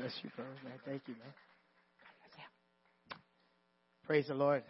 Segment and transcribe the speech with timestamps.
[0.00, 0.46] bless you, bro.
[0.64, 1.34] Man, thank you, man.
[4.06, 4.62] Praise the Lord.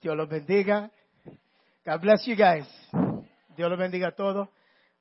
[0.00, 0.90] Dios los bendiga.
[1.84, 2.64] God bless you guys.
[3.54, 4.48] Dios los bendiga a todos.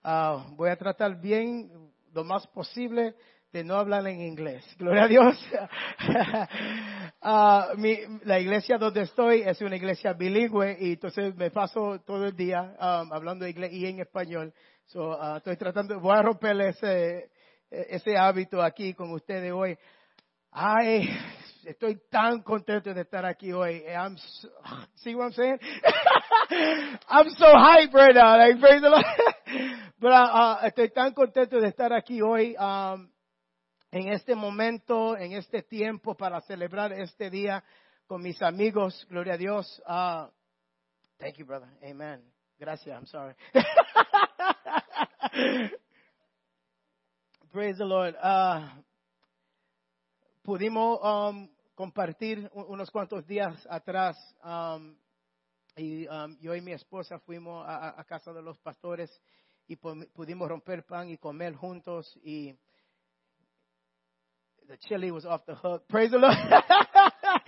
[0.04, 1.72] Ah, voy a tratar bien
[2.14, 3.16] lo más posible
[3.54, 4.66] de no hablar en inglés.
[4.78, 5.36] Gloria a Dios.
[7.22, 12.28] Ah, mi, la iglesia donde estoy es una iglesia bilingüe y entonces me paso todo
[12.28, 14.54] el día um, hablando inglés y en español.
[14.86, 17.30] So, ah, estoy tratando, voy a romper ese,
[17.70, 19.78] ese hábito aquí con ustedes hoy.
[20.52, 21.08] Ay,
[21.64, 23.84] estoy tan contento de estar aquí hoy.
[23.88, 24.50] I'm so,
[24.96, 25.60] see what I'm saying?
[27.08, 28.38] I'm so hyped right now.
[28.38, 29.06] Like, praise the Lord.
[30.00, 32.56] Pero uh, estoy tan contento de estar aquí hoy.
[32.58, 33.10] Um,
[33.92, 37.64] en este momento, en este tiempo para celebrar este día
[38.08, 39.06] con mis amigos.
[39.10, 39.82] Gloria a Dios.
[39.86, 40.28] Uh,
[41.20, 41.70] thank you, brother.
[41.84, 42.22] Amen.
[42.60, 42.96] Gracias.
[42.96, 43.36] I'm sorry.
[47.52, 48.16] Praise the Lord.
[48.22, 48.62] Uh,
[50.44, 54.96] pudimos um, compartir unos cuantos días atrás um,
[55.76, 59.10] y um, yo y mi esposa fuimos a, casa de los pastores
[59.68, 62.54] y pudimos romper pan y comer juntos y
[64.68, 65.88] the chili was off the hook.
[65.88, 66.38] Praise the Lord.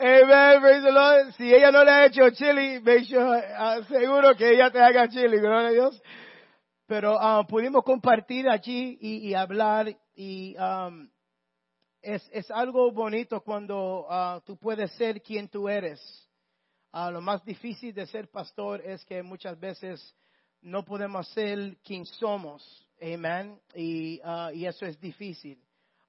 [0.00, 0.60] Amen.
[0.62, 1.34] Praise the Lord.
[1.36, 5.38] Si ella no le ha hecho chili, make uh, seguro que ella te haga chili.
[5.38, 6.02] Gloria a Dios.
[6.86, 11.08] Pero um, pudimos compartir allí y, hablar y um,
[12.02, 16.00] es, algo bonito cuando uh, tú puedes ser quien tú eres.
[16.92, 20.14] Uh, lo más difícil de ser pastor es que muchas veces
[20.60, 22.86] no podemos ser quien somos.
[23.00, 23.58] Amen.
[23.74, 25.58] Y, uh, y eso es difícil.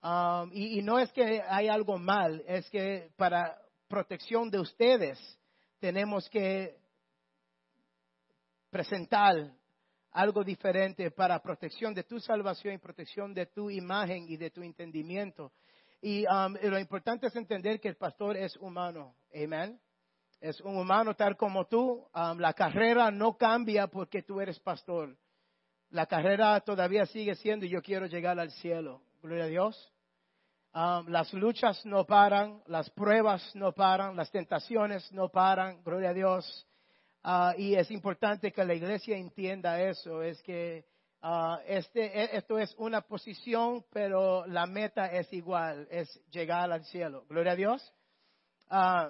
[0.03, 5.17] Um, y, y, no es que hay algo mal, es que para protección de ustedes
[5.79, 6.77] tenemos que
[8.69, 9.51] presentar
[10.15, 14.63] algo diferente para protección de tu salvación y protección de tu imagen y de tu
[14.63, 15.51] entendimiento.
[16.01, 19.13] Y um, lo importante es entender que el pastor es humano.
[19.33, 19.77] Amén.
[20.39, 22.07] Es un humano tal como tú.
[22.13, 25.17] Um, la carrera no cambia porque tú eres pastor.
[25.89, 29.01] La carrera todavía sigue siendo y yo quiero llegar al cielo.
[29.21, 29.93] Gloria a Dios.
[30.73, 36.13] Um, las luchas no paran, las pruebas no paran, las tentaciones no paran, gloria a
[36.13, 36.67] Dios.
[37.25, 40.85] Uh, y es importante que la iglesia entienda eso, es que
[41.23, 46.85] uh, este, e, esto es una posición, pero la meta es igual, es llegar al
[46.85, 47.25] cielo.
[47.27, 47.93] Gloria a Dios.
[48.69, 49.09] Uh,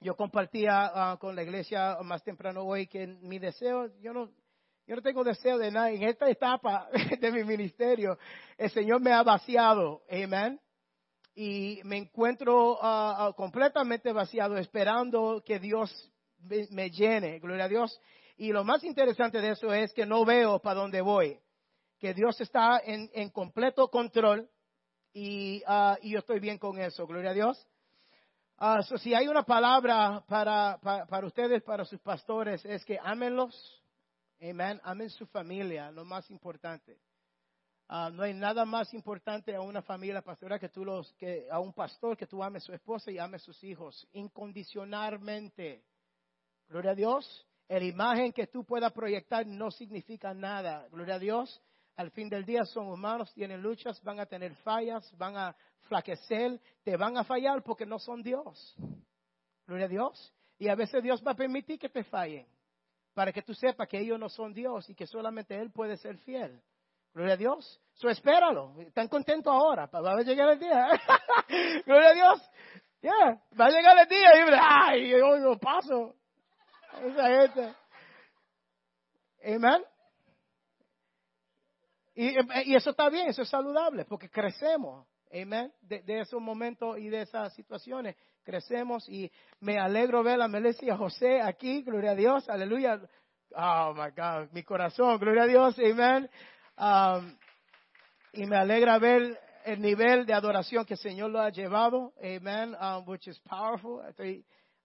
[0.00, 4.30] yo compartía con la iglesia más temprano hoy que mi deseo, yo no,
[4.86, 5.90] yo no tengo deseo de nada.
[5.90, 6.88] En esta etapa
[7.20, 8.18] de mi ministerio,
[8.56, 10.00] el Señor me ha vaciado.
[10.10, 10.58] Amén
[11.38, 12.78] y me encuentro
[13.36, 16.10] completamente vaciado esperando que Dios
[16.40, 18.00] me, llene, gloria a Dios.
[18.36, 21.38] Y lo más interesante de eso es que no veo para dónde voy,
[21.98, 24.48] que Dios está en, en completo control
[25.12, 27.66] y, uh, y, yo estoy bien con eso, gloria a Dios.
[28.88, 33.82] So si hay una palabra para, para, ustedes, para sus pastores, es que ámenlos,
[34.40, 36.98] amén, amen su familia, lo más importante.
[37.88, 41.60] Ah, no hay nada más importante a una familia pastoral que tú los, que a
[41.60, 45.84] un pastor que tú ames a su esposa y ames a sus hijos incondicionalmente.
[46.68, 47.46] Gloria a Dios.
[47.68, 50.86] La imagen que tú puedas proyectar no significa nada.
[50.90, 51.60] Gloria a Dios.
[51.96, 55.56] Al fin del día son humanos, tienen luchas, van a tener fallas, van a
[55.88, 58.76] flaquecer, te van a fallar porque no son Dios.
[59.66, 60.34] Gloria a Dios.
[60.58, 62.46] Y a veces Dios va a permitir que te fallen
[63.14, 66.18] para que tú sepas que ellos no son Dios y que solamente Él puede ser
[66.18, 66.60] fiel.
[67.14, 67.80] Gloria a Dios.
[67.94, 68.78] So espéralo.
[68.82, 69.86] Están contentos ahora.
[69.86, 70.86] Va a llegar el día.
[71.86, 72.50] Gloria a Dios.
[73.00, 73.42] Yeah.
[73.58, 76.14] Va a llegar el día y ay, yo no paso.
[77.02, 77.74] Esa gente.
[79.44, 79.84] Amen.
[82.14, 85.06] Y, eso está bien, eso es saludable, porque crecemos.
[85.32, 85.72] Amen.
[85.82, 89.30] De, esos momentos y de esas situaciones crecemos y
[89.60, 93.00] me alegro ver a Melissa y a José aquí, gloria a Dios, aleluya.
[93.54, 96.30] Oh my God, mi corazón, gloria a Dios, amen.
[96.78, 97.36] Um,
[98.32, 102.12] y me alegra ver el nivel de adoración que el Señor lo ha llevado.
[102.22, 102.74] Amen.
[102.80, 104.00] Um, which is powerful.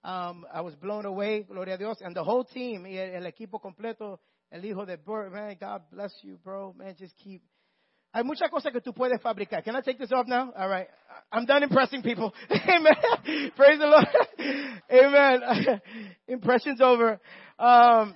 [0.04, 1.44] Um, I was blown away.
[1.44, 1.98] Gloria a Dios.
[2.02, 4.20] And the whole team, el, equipo completo,
[4.52, 6.74] el hijo de Bert, man, God bless you, bro.
[6.78, 7.42] Man, just keep.
[8.14, 9.64] Hay muchas cosas que tú puedes fabricar.
[9.64, 10.52] Can I take this off now?
[10.58, 10.88] All right.
[11.32, 12.34] I'm done impressing people.
[12.52, 13.52] Amen.
[13.56, 14.08] Praise the Lord.
[14.92, 15.82] Amen.
[16.28, 17.22] Impressions over.
[17.58, 18.16] Um,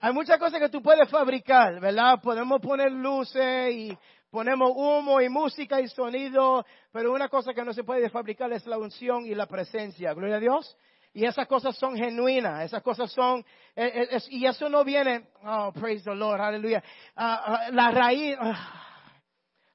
[0.00, 2.20] hay muchas cosas que tú puedes fabricar, ¿verdad?
[2.22, 3.98] Podemos poner luces y
[4.30, 8.66] ponemos humo y música y sonido, pero una cosa que no se puede fabricar es
[8.66, 10.12] la unción y la presencia.
[10.14, 10.76] Gloria a Dios.
[11.12, 13.40] Y esas cosas son genuinas, esas cosas son,
[13.74, 16.82] eh, eh, y eso no viene, oh, praise the Lord, aleluya.
[17.16, 18.52] Uh, uh, la raíz, uh,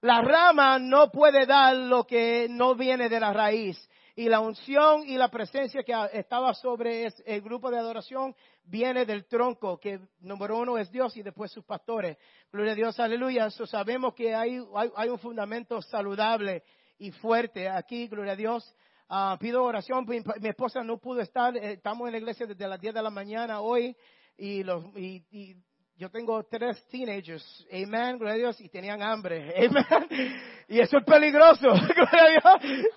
[0.02, 3.78] La rama no puede dar lo que no viene de la raíz.
[4.16, 9.26] Y la unción y la presencia que estaba sobre el grupo de adoración viene del
[9.26, 12.18] tronco, que número uno es Dios y después sus pastores.
[12.52, 13.50] Gloria a Dios, aleluya.
[13.50, 14.60] sabemos que hay,
[14.96, 16.64] hay, un fundamento saludable
[16.98, 18.76] y fuerte aquí, gloria a Dios.
[19.10, 22.80] Ah, pido oración, mi, esposa no pudo estar, eh, estamos en la iglesia desde las
[22.80, 23.96] 10 de la mañana hoy
[24.38, 25.56] y, los, y
[26.02, 30.34] yo tengo tres teenagers, amen, gloria a Dios, y tenían hambre, amen.
[30.68, 32.88] Y eso es peligroso, gloria a Dios.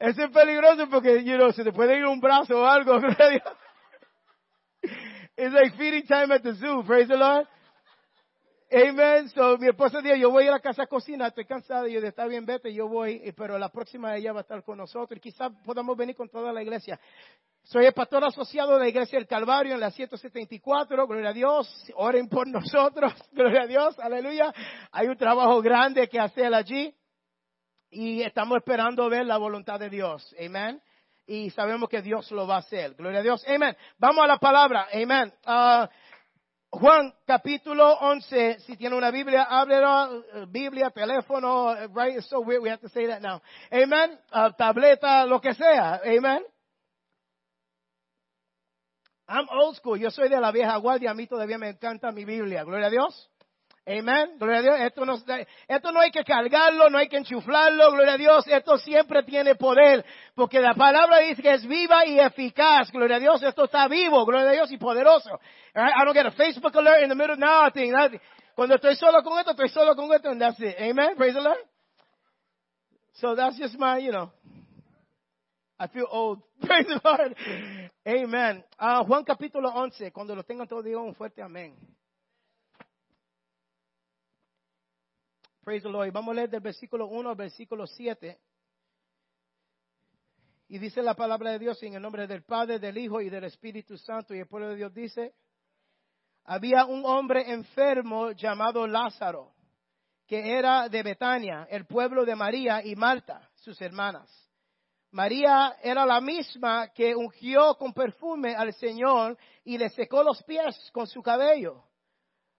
[0.00, 3.24] Eso es peligroso porque, you know, se te puede ir un brazo o algo, gloria
[3.24, 3.42] a Dios.
[5.40, 7.46] It's like feeding time at the zoo, praise the Lord.
[8.72, 9.28] Amen.
[9.28, 11.86] So, mi esposa dijo, yo voy a la casa a cocinar, estoy cansada.
[11.86, 15.16] Yo, está bien, vete, yo voy, pero la próxima ella va a estar con nosotros.
[15.16, 16.98] Y quizás podamos venir con toda la iglesia.
[17.62, 21.06] Soy el pastor asociado de la Iglesia del Calvario en la 174.
[21.06, 21.86] Gloria a Dios.
[21.94, 23.12] Oren por nosotros.
[23.32, 23.98] Gloria a Dios.
[24.00, 24.52] Aleluya.
[24.90, 26.92] Hay un trabajo grande que hacer allí.
[27.90, 30.34] Y estamos esperando ver la voluntad de Dios.
[30.44, 30.82] Amén.
[31.28, 32.94] Y sabemos que Dios lo va a hacer.
[32.94, 33.44] Gloria a Dios.
[33.46, 33.76] Amén.
[33.98, 34.88] Vamos a la palabra.
[34.90, 35.30] Amén.
[35.44, 35.88] Ah,
[36.70, 42.16] Juan capítulo 11, si tiene una Biblia, ábrelo, Biblia, teléfono, right?
[42.16, 43.42] It's so weird we have to say that now.
[43.70, 44.18] Amen.
[44.32, 46.00] Uh, tableta, lo que sea.
[46.02, 46.42] Amen.
[49.28, 49.98] I'm old school.
[49.98, 51.10] Yo soy de la vieja guardia.
[51.10, 52.64] A mí todavía me encanta mi Biblia.
[52.64, 53.30] Gloria a Dios.
[53.88, 54.36] Amen.
[54.38, 54.80] Gloria a Dios.
[54.80, 55.14] Esto no,
[55.66, 57.90] esto no hay que cargarlo, no hay que enchuflarlo.
[57.92, 58.46] Gloria a Dios.
[58.46, 60.04] Esto siempre tiene poder.
[60.34, 62.92] Porque la palabra dice que es viva y eficaz.
[62.92, 63.42] Gloria a Dios.
[63.42, 64.26] Esto está vivo.
[64.26, 65.40] Gloria a Dios y poderoso.
[65.74, 67.36] I don't get a Facebook alert in the middle.
[67.36, 67.92] Nothing.
[67.92, 68.20] nothing.
[68.54, 70.28] Cuando estoy solo con esto, estoy solo con esto.
[70.28, 70.76] And that's it.
[70.78, 71.16] Amen.
[71.16, 71.58] Praise the Lord.
[73.14, 74.30] So that's just my, you know.
[75.80, 76.42] I feel old.
[76.60, 77.34] Praise the Lord.
[78.06, 78.64] Amen.
[78.78, 80.12] Uh, Juan capítulo 11.
[80.12, 81.74] Cuando lo tengan todos, digan un fuerte amén.
[85.68, 88.38] Vamos a leer del versículo 1 al versículo 7.
[90.68, 93.44] Y dice la palabra de Dios en el nombre del Padre, del Hijo y del
[93.44, 94.34] Espíritu Santo.
[94.34, 95.34] Y el pueblo de Dios dice,
[96.44, 99.52] había un hombre enfermo llamado Lázaro,
[100.26, 104.30] que era de Betania, el pueblo de María y Marta, sus hermanas.
[105.10, 110.90] María era la misma que ungió con perfume al Señor y le secó los pies
[110.94, 111.87] con su cabello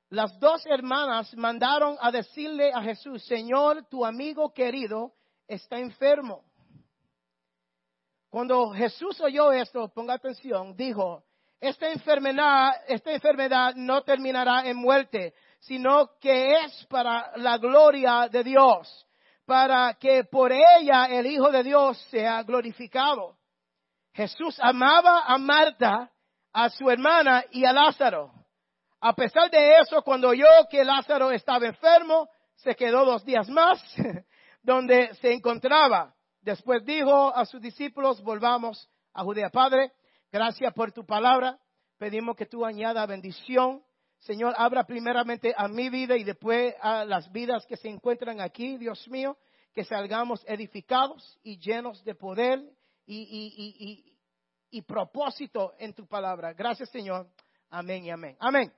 [0.10, 5.14] las dos hermanas mandaron a decirle a Jesús, Señor, tu amigo querido
[5.48, 6.44] está enfermo.
[8.30, 11.24] Cuando Jesús oyó esto, ponga atención, dijo,
[11.60, 18.44] esta enfermedad, esta enfermedad no terminará en muerte, sino que es para la gloria de
[18.44, 19.08] Dios,
[19.46, 23.38] para que por ella el Hijo de Dios sea glorificado.
[24.14, 26.12] Jesús amaba a Marta,
[26.54, 28.39] a su hermana y a Lázaro.
[29.02, 33.82] A pesar de eso, cuando oyó que Lázaro estaba enfermo, se quedó dos días más
[34.62, 36.14] donde se encontraba.
[36.42, 39.50] Después dijo a sus discípulos, volvamos a Judea.
[39.50, 39.94] Padre,
[40.32, 41.58] gracias por tu palabra.
[41.98, 43.84] Pedimos que tú añada bendición.
[44.20, 48.78] Señor, abra primeramente a mi vida y después a las vidas que se encuentran aquí,
[48.78, 49.38] Dios mío,
[49.74, 52.62] que salgamos edificados y llenos de poder
[53.06, 54.14] y,
[54.72, 56.54] y propósito en tu palabra.
[56.54, 57.28] Gracias, Señor.
[57.70, 58.36] Amén y amén.
[58.40, 58.74] Amén.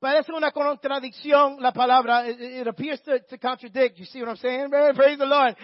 [0.00, 2.28] Parece una contradicción la palabra.
[2.28, 3.98] It, appears to, contradict.
[3.98, 4.70] You see what I'm saying?
[4.70, 5.56] Praise the Lord.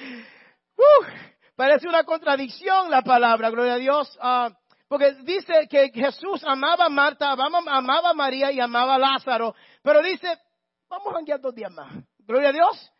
[1.56, 4.18] Parece una contradicción la palabra, gloria a Dios.
[4.20, 4.50] Uh,
[4.88, 9.54] porque dice que Jesús amaba a Marta, amaba a María y amaba a Lázaro.
[9.82, 10.36] Pero dice,
[10.88, 11.92] vamos a enviar dos días más.
[12.18, 12.92] Gloria a Dios.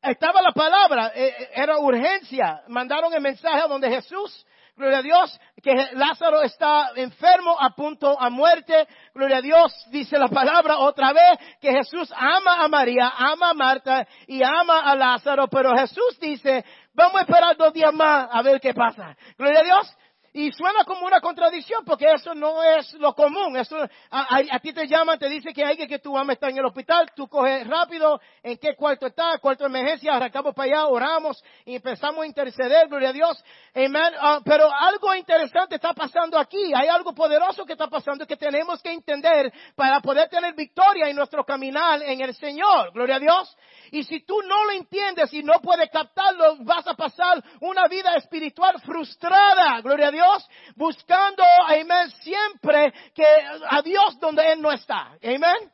[0.00, 2.62] Estaba la palabra, eh, eh, era urgencia.
[2.68, 8.28] Mandaron el mensaje donde Jesús Gloria a Dios, que Lázaro está enfermo, a punto a
[8.28, 8.86] muerte.
[9.14, 13.54] Gloria a Dios, dice la palabra otra vez, que Jesús ama a María, ama a
[13.54, 18.42] Marta y ama a Lázaro, pero Jesús dice, vamos a esperar dos días más a
[18.42, 19.16] ver qué pasa.
[19.38, 19.96] Gloria a Dios.
[20.36, 23.56] Y suena como una contradicción porque eso no es lo común.
[23.56, 23.74] Eso,
[24.10, 26.66] a, ti te llaman, te dicen que hay que, que tu mamá está en el
[26.66, 31.42] hospital, tú coges rápido en qué cuarto está, cuarto de emergencia, arrancamos para allá, oramos
[31.64, 33.42] y empezamos a interceder, gloria a Dios.
[33.74, 34.12] Amen.
[34.20, 36.70] Ah, pero algo interesante está pasando aquí.
[36.74, 41.16] Hay algo poderoso que está pasando que tenemos que entender para poder tener victoria en
[41.16, 42.92] nuestro caminar en el Señor.
[42.92, 43.56] Gloria a Dios.
[43.90, 48.14] Y si tú no lo entiendes y no puedes captarlo, vas a pasar una vida
[48.16, 50.25] espiritual frustrada, gloria a Dios,
[50.74, 53.24] buscando, amén, siempre que
[53.68, 55.12] a Dios donde Él no está.
[55.22, 55.70] Amén.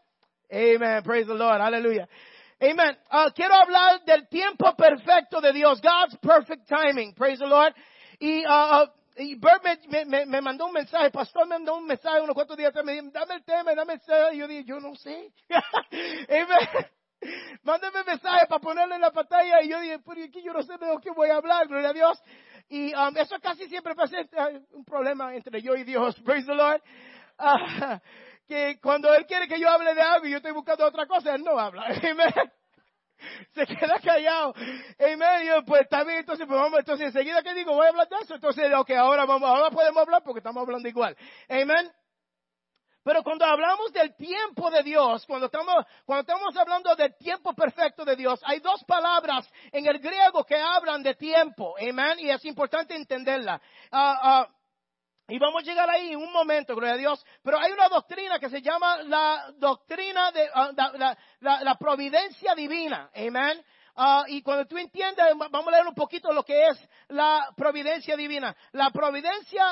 [0.51, 1.03] Amen.
[1.03, 1.61] Praise the Lord.
[1.61, 2.07] Aleluya.
[2.61, 2.97] Amen.
[3.11, 5.81] Ah, quiero hablar del tiempo perfecto de Dios.
[5.81, 7.15] God's perfect timing.
[7.15, 7.75] Praise the Lord.
[8.21, 11.87] Y, uh, y Bert me, me, me, mandó un mensaje, el pastor me mandó un
[11.87, 14.33] mensaje unos cuantos días atrás, me dijo, dame el tema, dame el tema.
[14.33, 15.33] Y yo dije, yo no sé.
[16.29, 16.87] Amen.
[17.63, 19.63] mándame mensaje para ponerlo en la pantalla.
[19.63, 21.93] Y yo dije, por aquí yo no sé de qué voy a hablar, gloria a
[21.93, 22.23] Dios.
[22.69, 26.83] Y um, eso casi siempre presenta un problema entre yo y Dios, praise the Lord.
[27.39, 28.01] Ah,
[28.49, 31.35] que cuando Él quiere que yo hable de algo y yo estoy buscando otra cosa,
[31.35, 31.85] Él no habla.
[31.85, 32.33] Amen.
[33.55, 34.53] Se queda callado.
[34.99, 35.47] Amen.
[35.47, 38.17] yo, pues está bien, entonces, pues vamos, entonces enseguida que digo, voy a hablar de
[38.17, 38.35] eso.
[38.35, 41.17] Entonces, ok, ahora vamos, ahora podemos hablar porque estamos hablando igual.
[41.49, 42.02] Amen.
[43.05, 48.05] Pero cuando hablamos del tiempo de Dios, cuando estamos, cuando estamos hablando del tiempo perfecto
[48.05, 51.75] de Dios, hay dos palabras en el griego que hablan de tiempo.
[51.79, 52.19] Amén.
[52.21, 53.61] Y es importante entenderla.
[53.91, 54.63] Uh, uh,
[55.29, 57.25] y vamos a llegar ahí en un momento, gloria a Dios.
[57.43, 63.11] Pero hay una doctrina que se llama la doctrina de uh, la, providencia divina.
[63.15, 63.65] Amén.
[63.95, 68.17] Uh, y cuando tú entiendes, vamos a leer un poquito lo que es la providencia
[68.17, 68.57] divina.
[68.73, 69.65] La providencia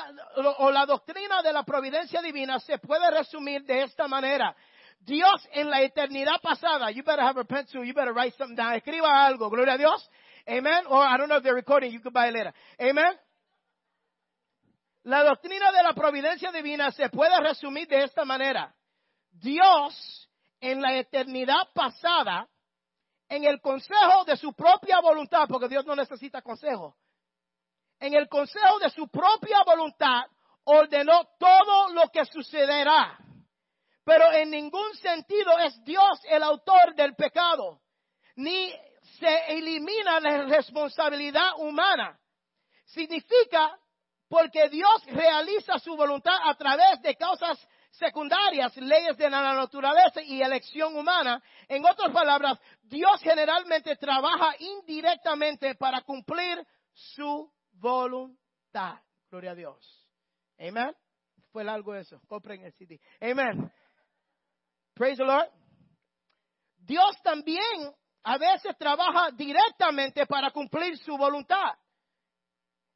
[0.58, 4.54] o la doctrina de la providencia divina se puede resumir de esta manera.
[5.00, 8.74] Dios en la eternidad pasada, you better have a pencil, you better write something down,
[8.74, 10.10] escriba algo, gloria a Dios.
[10.46, 10.84] Amen.
[10.88, 12.52] Or I don't know if they're recording, you can buy it later.
[12.78, 13.14] Amen.
[15.04, 18.74] La doctrina de la providencia divina se puede resumir de esta manera.
[19.30, 20.28] Dios
[20.60, 22.46] en la eternidad pasada,
[23.30, 26.96] en el consejo de su propia voluntad, porque Dios no necesita consejo,
[28.00, 30.22] en el consejo de su propia voluntad
[30.64, 33.16] ordenó todo lo que sucederá.
[34.04, 37.80] Pero en ningún sentido es Dios el autor del pecado,
[38.34, 38.72] ni
[39.18, 42.18] se elimina la responsabilidad humana.
[42.86, 43.78] Significa
[44.28, 47.58] porque Dios realiza su voluntad a través de causas
[47.90, 51.42] secundarias, leyes de la naturaleza y elección humana.
[51.68, 58.98] En otras palabras, Dios generalmente trabaja indirectamente para cumplir su voluntad.
[59.30, 60.08] Gloria a Dios.
[60.58, 60.94] Amén.
[61.52, 62.20] Fue largo eso.
[62.26, 63.00] Compren el CD.
[63.20, 63.72] Amén.
[64.94, 65.50] Praise the Lord.
[66.78, 71.74] Dios también a veces trabaja directamente para cumplir su voluntad.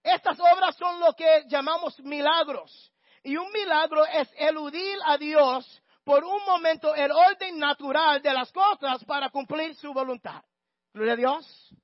[0.03, 2.93] Estas obras son lo que llamamos milagros.
[3.25, 8.53] Y un milagro es eludir a Dios por un momento el orden natural de las
[8.53, 10.45] cosas para cumplir su voluntad.
[10.93, 11.75] Gloria a Dios.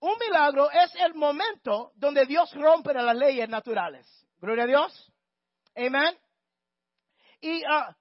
[0.00, 4.06] Un milagro es el momento donde Dios rompe las leyes naturales.
[4.38, 5.12] Gloria a Dios.
[5.74, 6.16] Amén.
[7.40, 7.94] Y uh,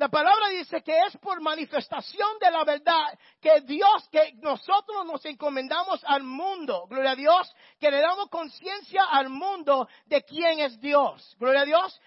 [0.00, 5.22] la palabra dice que es por manifestación de la verdad que Dios, que nosotros nos
[5.26, 10.80] encomendamos al mundo, gloria a Dios, que le damos conciencia al mundo de quién es
[10.80, 12.00] Dios, gloria a Dios.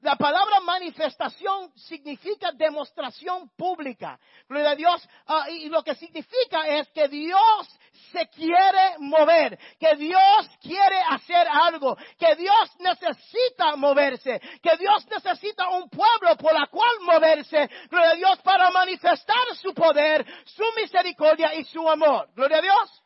[0.00, 4.18] La palabra manifestación significa demostración pública.
[4.48, 5.08] Gloria a Dios.
[5.28, 7.79] Uh, y lo que significa es que Dios
[8.12, 15.68] se quiere mover, que Dios quiere hacer algo, que Dios necesita moverse, que Dios necesita
[15.68, 21.54] un pueblo por la cual moverse, gloria a Dios, para manifestar su poder, su misericordia
[21.54, 22.28] y su amor.
[22.34, 23.02] Gloria a Dios.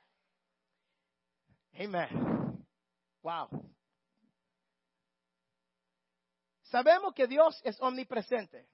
[1.79, 2.65] Amén.
[3.23, 3.49] Wow.
[6.65, 8.67] Sabemos que Dios es omnipresente.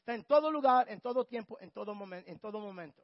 [0.00, 2.30] Está en todo lugar, en todo tiempo, en todo momento.
[2.30, 3.02] En todo momento.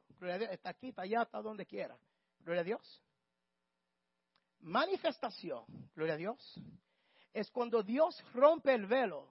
[0.51, 1.95] Está aquí, está allá, está donde quiera.
[2.39, 3.01] Gloria a Dios.
[4.61, 5.63] Manifestación,
[5.95, 6.59] gloria a Dios,
[7.31, 9.29] es cuando Dios rompe el velo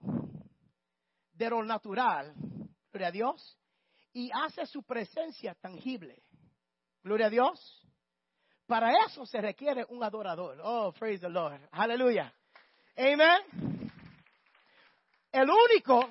[1.33, 2.33] de lo natural,
[2.91, 3.59] gloria a Dios,
[4.13, 6.23] y hace su presencia tangible.
[7.03, 7.87] Gloria a Dios.
[8.65, 10.59] Para eso se requiere un adorador.
[10.63, 11.59] Oh, praise the Lord.
[11.71, 12.33] Aleluya.
[12.97, 13.91] Amen.
[15.31, 16.09] El único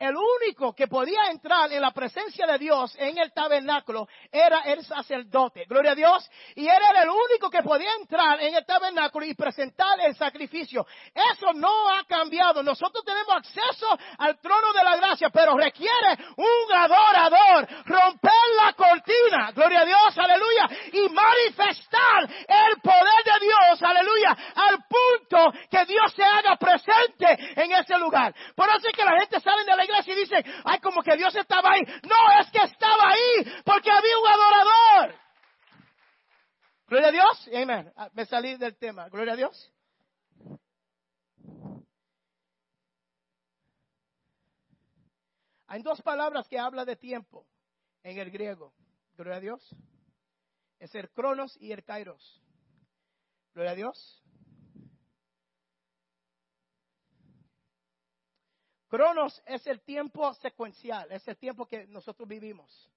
[0.00, 4.82] el único que podía entrar en la presencia de Dios en el tabernáculo era el
[4.82, 5.66] sacerdote.
[5.68, 6.30] Gloria a Dios.
[6.56, 10.86] Y él era el único que podía entrar en el tabernáculo y presentar el sacrificio.
[11.14, 12.62] Eso no ha cambiado.
[12.62, 13.86] Nosotros tenemos acceso
[14.18, 17.68] al trono de la gracia, pero requiere un adorador.
[17.84, 19.52] Romper la cortina.
[19.52, 20.16] Gloria a Dios.
[20.16, 20.66] Aleluya.
[20.94, 23.82] Y manifestar el poder de Dios.
[23.82, 24.36] Aleluya.
[24.54, 28.34] Al punto que Dios se haga presente en ese lugar.
[28.56, 31.34] Por eso es que la gente sale de la y dice, ay, como que Dios
[31.34, 31.82] estaba ahí.
[31.82, 35.20] No, es que estaba ahí porque había un adorador.
[36.86, 37.50] Gloria a Dios.
[37.54, 37.92] Amén.
[37.96, 39.08] Ah, me salí del tema.
[39.08, 39.72] Gloria a Dios.
[45.68, 47.46] Hay dos palabras que habla de tiempo
[48.02, 48.74] en el griego.
[49.14, 49.76] Gloria a Dios.
[50.80, 52.42] Es el cronos y el kairos.
[53.54, 54.19] Gloria a Dios.
[58.90, 62.90] Cronos es el tiempo secuencial, es el tiempo que nosotros vivimos.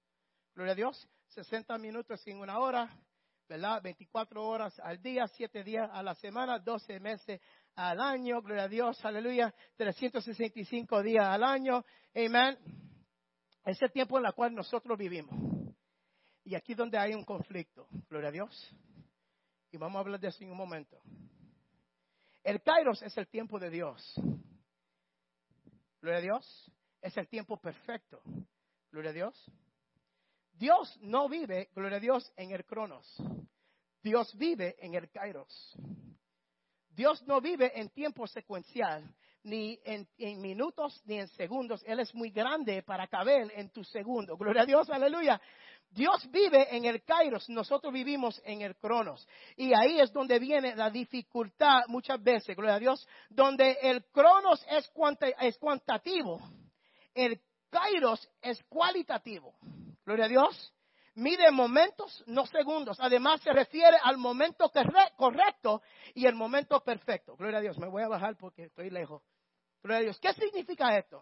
[0.55, 2.89] Gloria a Dios, 60 minutos en una hora,
[3.47, 3.79] ¿verdad?
[3.83, 7.39] 24 horas al día, 7 días a la semana, 12 meses
[7.75, 11.85] al año, gloria a Dios, aleluya, 365 días al año,
[12.15, 12.57] amén.
[13.63, 15.35] Es el tiempo en el cual nosotros vivimos.
[16.43, 17.87] Y aquí donde hay un conflicto.
[18.09, 18.75] Gloria a Dios.
[19.71, 20.99] Y vamos a hablar de eso en un momento.
[22.43, 24.19] El Kairos es el tiempo de Dios.
[26.03, 26.71] Gloria a Dios.
[27.01, 28.21] Es el tiempo perfecto.
[28.91, 29.51] Gloria a Dios.
[30.51, 33.07] Dios no vive, gloria a Dios, en el Cronos.
[34.01, 35.77] Dios vive en el Kairos.
[36.89, 40.05] Dios no vive en tiempo secuencial, ni en,
[40.41, 41.81] minutos, ni en segundos.
[41.87, 44.35] Él es muy grande para caber en tu segundo.
[44.35, 45.41] Gloria a Dios, aleluya.
[45.93, 49.27] Dios vive en el Kairos, nosotros vivimos en el Cronos.
[49.55, 54.65] Y ahí es donde viene la dificultad muchas veces, gloria a Dios, donde el Cronos
[54.69, 54.91] es,
[55.39, 56.41] es cuantitativo,
[57.13, 59.55] el Kairos es cualitativo.
[60.05, 60.73] Gloria a Dios.
[61.15, 62.97] Mide momentos, no segundos.
[62.99, 64.71] Además se refiere al momento
[65.15, 65.81] correcto
[66.15, 67.35] y el momento perfecto.
[67.35, 67.77] Gloria a Dios.
[67.77, 69.21] Me voy a bajar porque estoy lejos.
[69.83, 70.19] Gloria a Dios.
[70.19, 71.21] ¿Qué significa esto?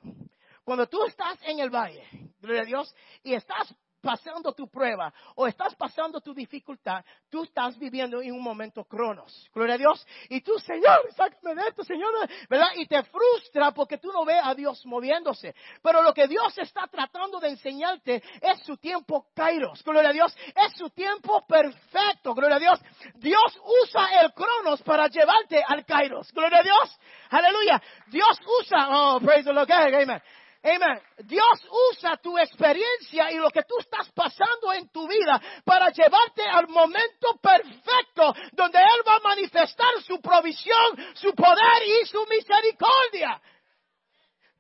[0.64, 2.08] Cuando tú estás en el valle,
[2.40, 7.78] gloria a Dios, y estás pasando tu prueba o estás pasando tu dificultad, tú estás
[7.78, 9.50] viviendo en un momento cronos.
[9.54, 10.06] Gloria a Dios.
[10.30, 12.12] Y tú, Señor, sácame de esto, Señor,
[12.50, 12.70] ¿verdad?
[12.76, 15.56] Y te frustra porque tú no ves a Dios moviéndose.
[15.82, 19.84] Pero lo que Dios está tratando de enseñarte es su tiempo kairos.
[19.84, 20.36] Gloria a Dios.
[20.56, 22.34] Es su tiempo perfecto.
[22.34, 22.80] Gloria a Dios.
[23.16, 26.32] Dios usa el cronos para llevarte al kairos.
[26.34, 27.00] Gloria a Dios.
[27.30, 27.82] Aleluya.
[28.08, 29.72] Dios usa, oh, praise the Lord.
[29.72, 30.22] Amen.
[30.64, 31.02] Amen.
[31.24, 36.44] Dios usa tu experiencia y lo que tú estás pasando en tu vida para llevarte
[36.44, 43.42] al momento perfecto donde Él va a manifestar su provisión, su poder y su misericordia.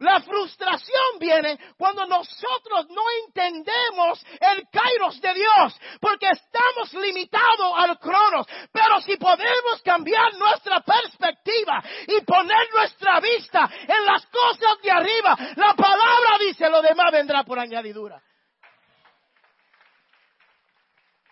[0.02, 8.00] La frustración viene cuando nosotros no entendemos el kairos de Dios, porque estamos limitados al
[8.00, 8.48] cronos.
[8.74, 15.38] Pero si podemos cambiar nuestra perspectiva y poner nuestra vista en las cosas de arriba,
[15.56, 17.60] la palabra dice, lo demás vendrá por
[17.92, 18.24] añadidura.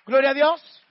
[0.05, 0.85] Gloria a Dios.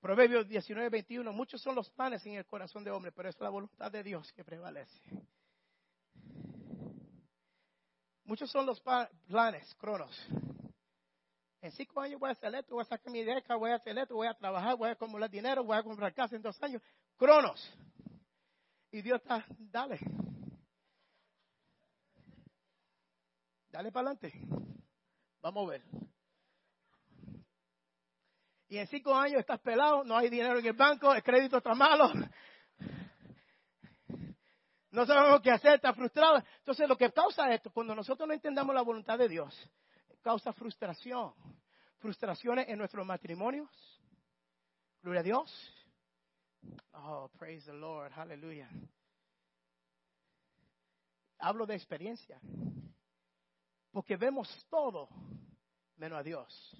[0.00, 3.48] Proverbios 19, 21, muchos son los planes en el corazón de hombre, pero es la
[3.48, 5.02] voluntad de Dios que prevalece.
[8.24, 8.80] Muchos son los
[9.26, 10.16] planes, cronos.
[11.60, 13.98] En cinco años voy a hacer esto, voy a sacar mi deca, voy a hacer
[13.98, 16.80] esto, voy a trabajar, voy a acumular dinero, voy a comprar casa en dos años.
[17.16, 17.72] Cronos.
[18.92, 19.98] Y Dios está, dale.
[23.76, 24.32] Dale para adelante.
[25.42, 25.82] Vamos a ver
[28.68, 31.74] y en cinco años estás pelado, no hay dinero en el banco, el crédito está
[31.74, 32.10] malo,
[34.90, 36.42] no sabemos qué hacer, está frustrado.
[36.58, 39.54] Entonces lo que causa esto, cuando nosotros no entendamos la voluntad de Dios,
[40.22, 41.34] causa frustración.
[41.98, 43.70] Frustraciones en nuestros matrimonios.
[45.02, 45.74] Gloria a Dios.
[46.92, 48.70] Oh, praise the Lord, aleluya.
[51.38, 52.40] Hablo de experiencia.
[53.96, 55.08] Porque vemos todo
[55.96, 56.76] menos a Dios.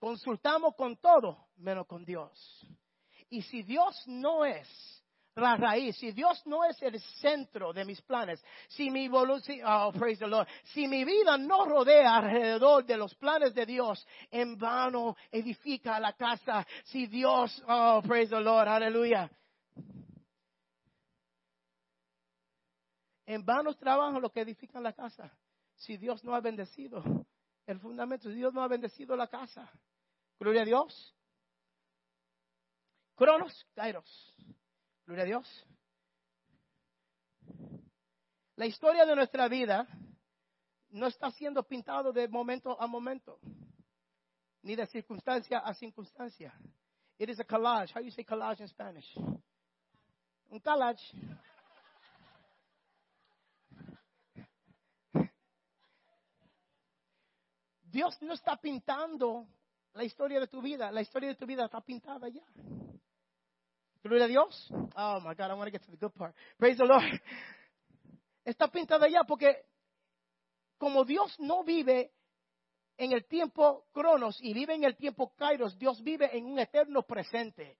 [0.00, 2.66] Consultamos con todo menos con Dios.
[3.30, 4.66] Y si Dios no es
[5.36, 10.18] la raíz, si Dios no es el centro de mis planes, si mi oh, praise
[10.18, 15.14] the Lord, si mi vida no rodea alrededor de los planes de Dios, en vano
[15.30, 16.66] edifica la casa.
[16.86, 19.30] Si Dios, oh, praise the Lord, aleluya.
[23.26, 25.32] En vano trabajan los que edifican la casa.
[25.78, 27.02] Si Dios no ha bendecido
[27.66, 29.70] el fundamento, si Dios no ha bendecido la casa.
[30.38, 31.14] Gloria a Dios.
[33.14, 34.34] Cronos, Kairos.
[35.06, 35.66] Gloria a Dios.
[38.56, 39.86] La historia de nuestra vida
[40.90, 43.38] no está siendo pintado de momento a momento,
[44.62, 46.52] ni de circunstancia a circunstancia.
[47.18, 47.92] It is a collage.
[47.92, 49.06] How do you say collage in Spanish?
[50.50, 51.02] Un collage.
[57.90, 59.46] Dios no está pintando
[59.94, 62.44] la historia de tu vida, la historia de tu vida está pintada ya.
[64.02, 64.68] Gloria a Dios.
[64.96, 66.34] Oh my God, I want to get to the good part.
[66.56, 67.20] Praise the Lord.
[68.44, 69.66] Está pintada ya porque
[70.78, 72.12] como Dios no vive
[72.96, 77.02] en el tiempo Cronos y vive en el tiempo Kairos, Dios vive en un eterno
[77.02, 77.78] presente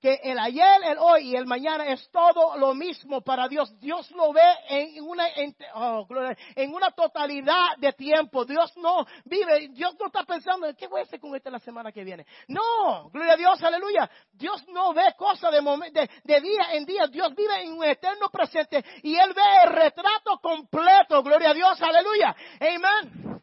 [0.00, 3.78] que el ayer, el hoy y el mañana es todo lo mismo para Dios.
[3.80, 5.26] Dios lo ve en una,
[5.74, 6.06] oh,
[6.54, 8.44] en, una totalidad de tiempo.
[8.44, 11.92] Dios no vive, Dios no está pensando, ¿qué voy a hacer con este la semana
[11.92, 12.26] que viene?
[12.48, 14.10] No, gloria a Dios, aleluya.
[14.32, 15.60] Dios no ve cosas de,
[15.92, 17.06] de, de día en día.
[17.06, 21.22] Dios vive en un eterno presente y Él ve el retrato completo.
[21.22, 22.36] Gloria a Dios, aleluya.
[22.60, 23.42] Amen.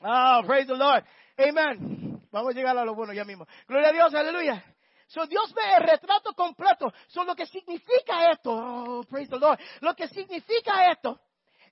[0.00, 1.04] Oh, praise the Lord.
[1.38, 2.22] Amen.
[2.30, 3.46] Vamos a llegar a lo bueno ya mismo.
[3.66, 4.62] Gloria a Dios, aleluya.
[5.08, 6.92] So Dios ve el retrato completo.
[7.08, 11.18] So lo que significa esto, oh, praise the Lord, lo que significa esto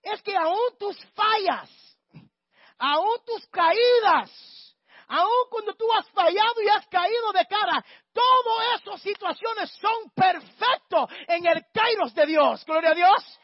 [0.02, 1.70] es que aún tus fallas,
[2.78, 4.74] aún tus caídas,
[5.08, 11.10] aún cuando tú has fallado y has caído de cara, todas esas situaciones son perfectos
[11.28, 12.64] en el kairos de Dios.
[12.64, 13.40] Gloria a Dios.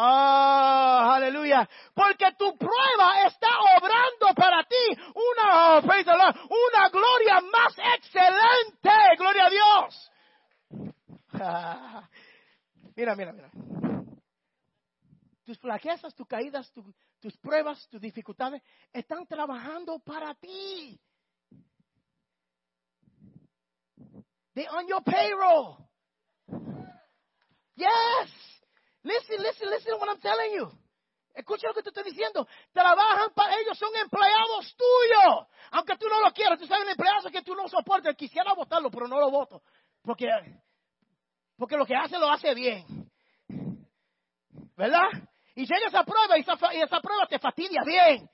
[0.00, 1.68] Ah, aleluya.
[1.92, 7.76] Porque tu prueba está obrando para ti una, oh, una gloria más
[8.08, 9.16] excelente.
[9.16, 10.10] Gloria a Dios.
[12.96, 13.50] mira, mira, mira.
[15.44, 16.70] Tus flaquezas, tus caídas,
[17.20, 21.00] tus pruebas, tus dificultades están trabajando para ti.
[24.54, 25.88] They're on your payroll.
[27.76, 28.28] Yes.
[29.04, 30.68] Listen, listen, listen to what I'm telling you.
[31.34, 32.46] Escucha lo que te estoy diciendo.
[32.72, 35.46] Trabajan para ellos, son empleados tuyos.
[35.70, 38.16] Aunque tú no lo quieras, tú sabes un empleado que tú no soportas.
[38.16, 39.62] Quisiera votarlo, pero no lo voto.
[40.02, 40.26] Porque,
[41.56, 43.08] porque lo que hace lo hace bien.
[44.76, 45.08] ¿Verdad?
[45.54, 48.30] Y llega esa prueba y esa, prueba te fastidia bien.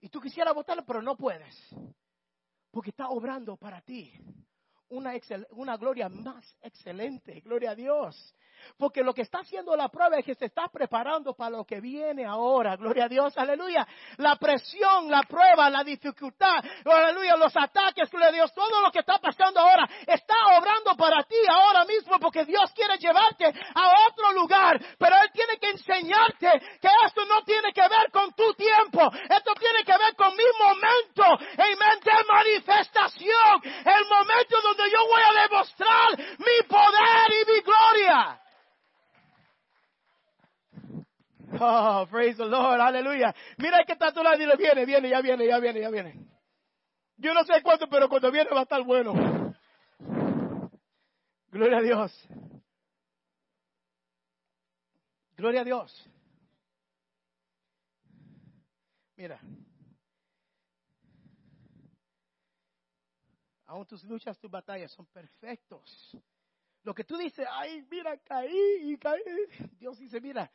[0.00, 1.56] Y tú quisieras votarlo, pero no puedes.
[2.70, 4.12] Porque está obrando para ti
[4.90, 5.12] una,
[5.52, 7.40] una gloria más excelente.
[7.40, 8.34] Gloria a Dios.
[8.76, 11.80] Porque lo que está haciendo la prueba es que se está preparando para lo que
[11.80, 12.76] viene ahora.
[12.76, 13.86] Gloria a Dios, aleluya.
[14.18, 19.00] La presión, la prueba, la dificultad, aleluya, los ataques, gloria a Dios, todo lo que
[19.00, 24.32] está pasando ahora está obrando para ti ahora mismo porque Dios quiere llevarte a otro
[24.32, 24.80] lugar.
[24.98, 29.10] Pero Él tiene que enseñarte que esto no tiene que ver con tu tiempo.
[29.28, 33.62] Esto tiene que ver con mi momento, amén, de manifestación.
[33.64, 38.40] El momento donde yo voy a demostrar mi poder y mi gloria.
[41.60, 43.34] Oh, praise the Lord, aleluya.
[43.58, 46.14] Mira que está tu lado y dile, viene, viene, ya viene, ya viene, ya viene.
[47.16, 49.54] Yo no sé cuánto, pero cuando viene va a estar bueno.
[51.50, 52.28] Gloria a Dios.
[55.36, 56.10] Gloria a Dios.
[59.16, 59.40] Mira.
[63.66, 66.16] Aún tus luchas, tus batallas son perfectos.
[66.84, 69.20] Lo que tú dices, ay, mira, caí y caí.
[69.78, 70.50] Dios dice, mira,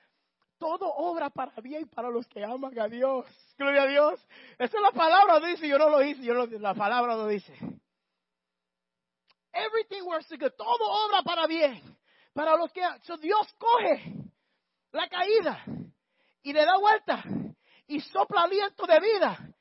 [0.63, 3.25] todo obra para bien para los que aman a Dios.
[3.57, 4.27] Gloria a Dios.
[4.57, 7.53] Esa es la palabra, dice, yo no lo hice, yo la palabra lo dice.
[9.51, 10.53] Everything works good.
[10.57, 11.81] Todo obra para bien.
[12.33, 12.81] Para los que
[13.19, 14.13] Dios coge
[14.93, 15.65] la caída
[16.41, 17.21] y le da vuelta
[17.85, 19.52] y sopla aliento de vida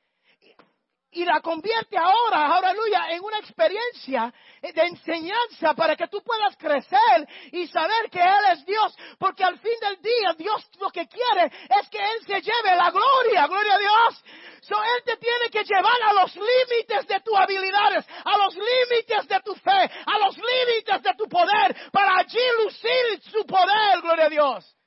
[1.13, 7.27] y la convierte ahora, aleluya, en una experiencia de enseñanza para que tú puedas crecer
[7.51, 11.45] y saber que Él es Dios, porque al fin del día Dios lo que quiere
[11.81, 14.23] es que Él se lleve la gloria, gloria a Dios.
[14.61, 19.27] So Él te tiene que llevar a los límites de tus habilidades, a los límites
[19.27, 24.25] de tu fe, a los límites de tu poder, para allí lucir su poder, gloria
[24.25, 24.77] a Dios.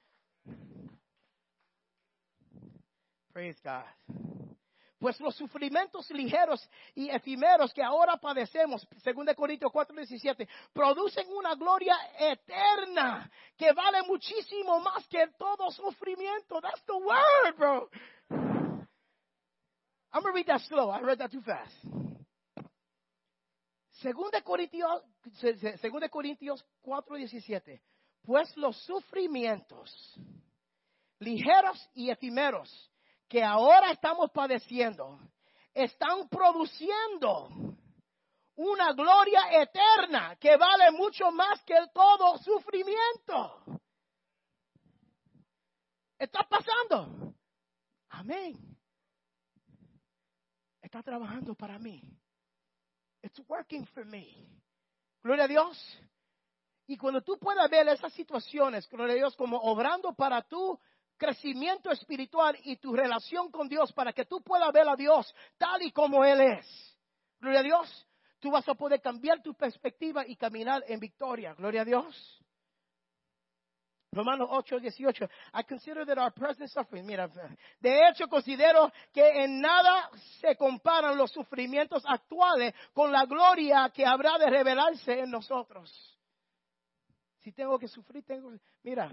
[3.33, 4.26] Praise God.
[5.07, 11.55] Pues los sufrimientos ligeros y efímeros que ahora padecemos, según de Corintios 4:17, producen una
[11.55, 16.61] gloria eterna que vale muchísimo más que todo sufrimiento.
[16.61, 17.88] That's the word, bro.
[20.11, 20.90] I'm going to read that slow.
[20.90, 21.73] I read that too fast.
[24.03, 25.05] Según de Corintios,
[25.81, 27.81] según de Corintios 4:17,
[28.25, 30.19] pues los sufrimientos
[31.21, 32.90] ligeros y efímeros
[33.29, 35.19] que ahora estamos padeciendo
[35.77, 37.77] están produciendo
[38.57, 43.62] una gloria eterna que vale mucho más que todo sufrimiento.
[46.19, 47.35] Está pasando.
[48.09, 48.57] Amén.
[50.81, 52.03] Está trabajando para mí.
[53.23, 54.49] It's working for me.
[55.23, 55.99] Gloria a Dios.
[56.87, 60.81] Y cuando tú puedas ver esas situaciones, gloria a Dios, como obrando para tú
[61.16, 65.83] crecimiento espiritual y tu relación con Dios para que tú puedas ver a Dios tal
[65.83, 66.98] y como Él es.
[67.40, 68.07] Gloria a Dios.
[68.38, 71.55] Tú vas a poder cambiar tu perspectiva y caminar en victoria.
[71.55, 72.42] Gloria a Dios.
[74.12, 75.29] Romanos 8, 18.
[75.52, 77.29] I consider that our present suffering, mira,
[77.81, 84.07] de hecho considero que en nada se comparan los sufrimientos actuales con la gloria que
[84.07, 86.18] habrá de revelarse en nosotros.
[87.42, 88.52] Si tengo que sufrir, tengo,
[88.83, 89.11] mira,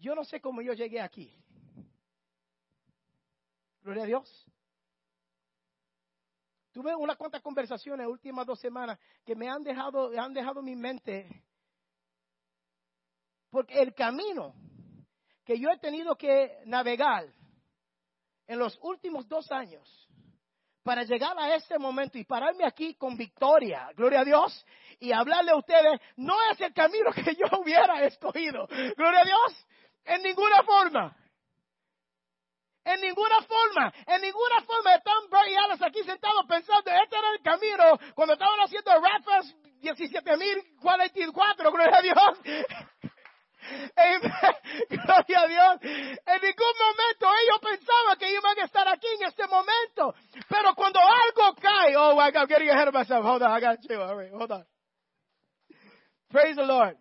[0.00, 1.32] yo no sé cómo yo llegué aquí.
[3.82, 4.46] Gloria a Dios.
[6.72, 10.76] Tuve unas cuantas conversaciones las últimas dos semanas que me han dejado, han dejado mi
[10.76, 11.44] mente.
[13.50, 14.54] Porque el camino
[15.44, 17.26] que yo he tenido que navegar
[18.46, 20.08] en los últimos dos años
[20.82, 24.66] para llegar a ese momento y pararme aquí con victoria, gloria a Dios,
[24.98, 29.66] y hablarle a ustedes, no es el camino que yo hubiera escogido, gloria a Dios,
[30.04, 31.16] en ninguna forma.
[32.84, 37.42] En ninguna forma, en ninguna forma están Bray Allen aquí sentados pensando, este era el
[37.42, 42.38] camino cuando estaban haciendo Raffles 17.044, gloria a Dios.
[44.90, 45.78] Gloria a Dios.
[45.82, 50.14] En ningún momento ellos pensaban que iban a estar aquí en este momento.
[50.48, 53.24] Pero cuando algo cae, oh, my God, I'm getting ahead of myself.
[53.24, 54.00] Hold on, I got you.
[54.00, 54.64] All right, hold on.
[56.30, 56.96] Praise the Lord.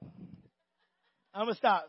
[1.33, 1.85] I'm going to stop.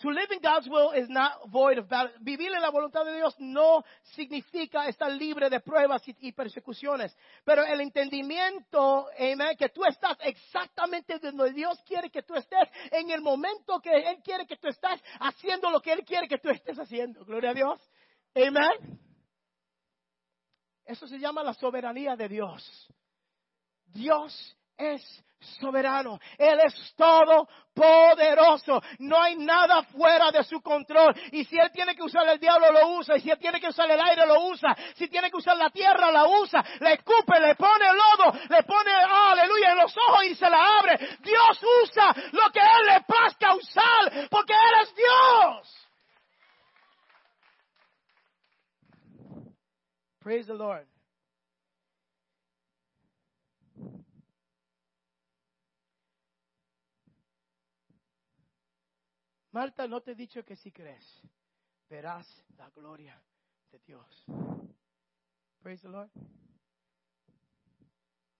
[0.00, 2.12] To live in God's will is not void of battle.
[2.22, 3.84] Vivir en la voluntad de Dios no
[4.14, 7.14] significa estar libre de pruebas y, persecuciones.
[7.44, 13.10] Pero el entendimiento, amen, que tú estás exactamente donde Dios quiere que tú estés, en
[13.10, 16.48] el momento que Él quiere que tú estés, haciendo lo que Él quiere que tú
[16.48, 17.22] estés haciendo.
[17.26, 17.78] Gloria a Dios.
[18.34, 18.98] Amén.
[20.86, 22.88] Eso se llama la soberanía de Dios.
[23.92, 25.02] Dios es
[25.40, 26.18] soberano.
[26.38, 28.80] Él es todopoderoso.
[28.98, 31.14] No hay nada fuera de su control.
[31.32, 33.16] Y si Él tiene que usar el diablo, lo usa.
[33.16, 34.76] Y si Él tiene que usar el aire, lo usa.
[34.94, 36.64] Si tiene que usar la tierra, la usa.
[36.80, 40.98] Le escupe, le pone lodo, le pone, aleluya, en los ojos y se la abre.
[41.20, 45.76] Dios usa lo que Él le plazca usar, porque Él es Dios.
[50.20, 50.86] Praise the Lord.
[59.52, 61.04] Marta, no te he dicho que si crees,
[61.88, 63.20] verás la gloria
[63.72, 64.24] de Dios.
[65.60, 66.10] Praise the Lord.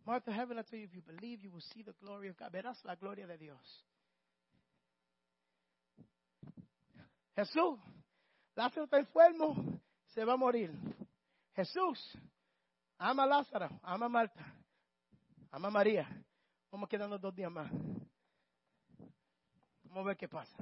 [0.05, 2.51] Martha, heaven, I tell you, if you believe, you will see the glory of God.
[2.53, 3.85] Verás la gloria de Dios.
[7.37, 7.79] Jesús,
[8.55, 10.73] Lázaro está enfermo, se va a morir.
[11.55, 11.99] Jesús,
[12.99, 14.55] ama a Lázaro, ama a Marta,
[15.51, 16.09] ama a María.
[16.71, 17.71] Vamos quedando dos días más.
[19.85, 20.57] Vamos a ver qué pasa.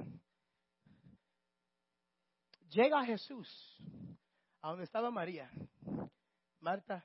[2.69, 3.47] Llega Jesús
[4.61, 5.51] a donde estaba María,
[6.59, 7.03] Marta,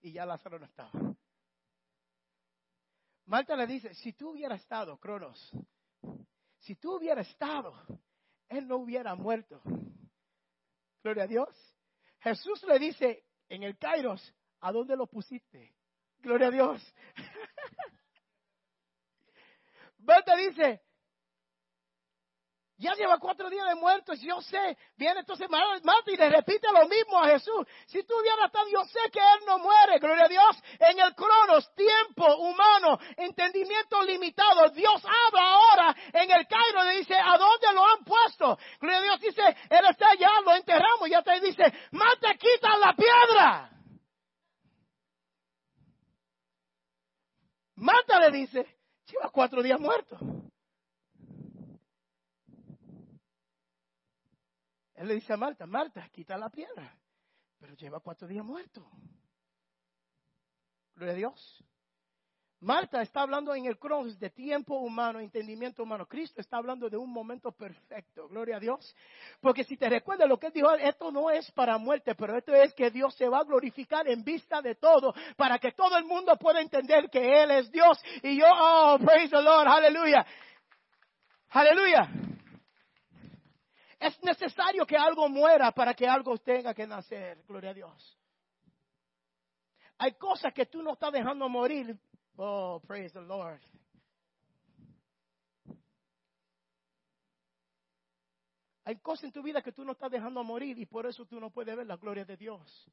[0.00, 0.90] y ya Lázaro no estaba.
[3.26, 5.52] Marta le dice, si tú hubieras estado, Cronos,
[6.58, 7.72] si tú hubieras estado,
[8.48, 9.62] él no hubiera muerto.
[11.04, 11.76] Gloria a Dios.
[12.20, 15.76] Jesús le dice en el Kairos, ¿a dónde lo pusiste?
[16.18, 16.94] Gloria a Dios.
[19.98, 20.82] Marta dice,
[22.78, 24.78] ya lleva cuatro días de muerto, yo sé.
[24.96, 27.66] Viene entonces Marta y le repite lo mismo a Jesús.
[27.86, 30.62] Si tú hubieras estado, yo sé que Él no muere, gloria a Dios.
[30.78, 34.70] En el cronos, tiempo humano, entendimiento limitado.
[34.70, 38.56] Dios habla ahora en el Cairo le dice, ¿a dónde lo han puesto?
[38.80, 41.10] Gloria a Dios dice, Él está allá, lo enterramos.
[41.10, 43.70] Ya te dice, Marta, quita la piedra.
[47.74, 50.16] Marta le dice, lleva cuatro días muerto.
[54.98, 56.92] Él le dice a Marta, Marta, quita la piedra.
[57.60, 58.84] Pero lleva cuatro días muerto.
[60.96, 61.64] Gloria a Dios.
[62.60, 66.06] Marta está hablando en el cronos de tiempo humano, entendimiento humano.
[66.06, 68.26] Cristo está hablando de un momento perfecto.
[68.26, 68.92] Gloria a Dios.
[69.40, 72.74] Porque si te recuerdas lo que dijo, esto no es para muerte, pero esto es
[72.74, 76.36] que Dios se va a glorificar en vista de todo, para que todo el mundo
[76.36, 77.96] pueda entender que Él es Dios.
[78.24, 80.26] Y yo, oh, praise the Lord, aleluya.
[81.50, 82.27] Aleluya.
[83.98, 87.42] Es necesario que algo muera para que algo tenga que nacer.
[87.46, 88.18] Gloria a Dios.
[89.98, 91.98] Hay cosas que tú no estás dejando morir.
[92.36, 93.60] Oh, praise the Lord.
[98.84, 101.38] Hay cosas en tu vida que tú no estás dejando morir y por eso tú
[101.38, 102.88] no puedes ver la gloria de Dios.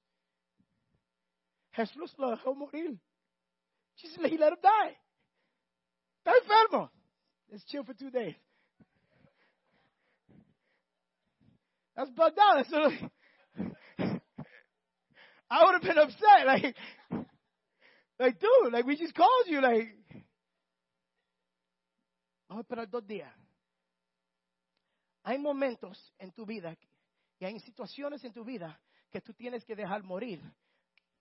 [1.72, 3.00] Jesús lo dejó morir.
[3.96, 4.98] Jesus, he let him die.
[6.18, 6.92] Está enfermo.
[7.48, 8.36] Let's chill for two days.
[11.96, 12.66] That's bugged out.
[15.50, 16.46] I would have been upset.
[16.46, 16.76] Like,
[18.20, 19.62] like, dude, like we just called you.
[19.62, 19.88] Like,
[22.50, 23.32] vamos a esperar dos días.
[25.24, 26.76] Hay momentos en tu vida
[27.40, 28.80] y hay situaciones en tu vida
[29.10, 30.42] que tú tienes que dejar morir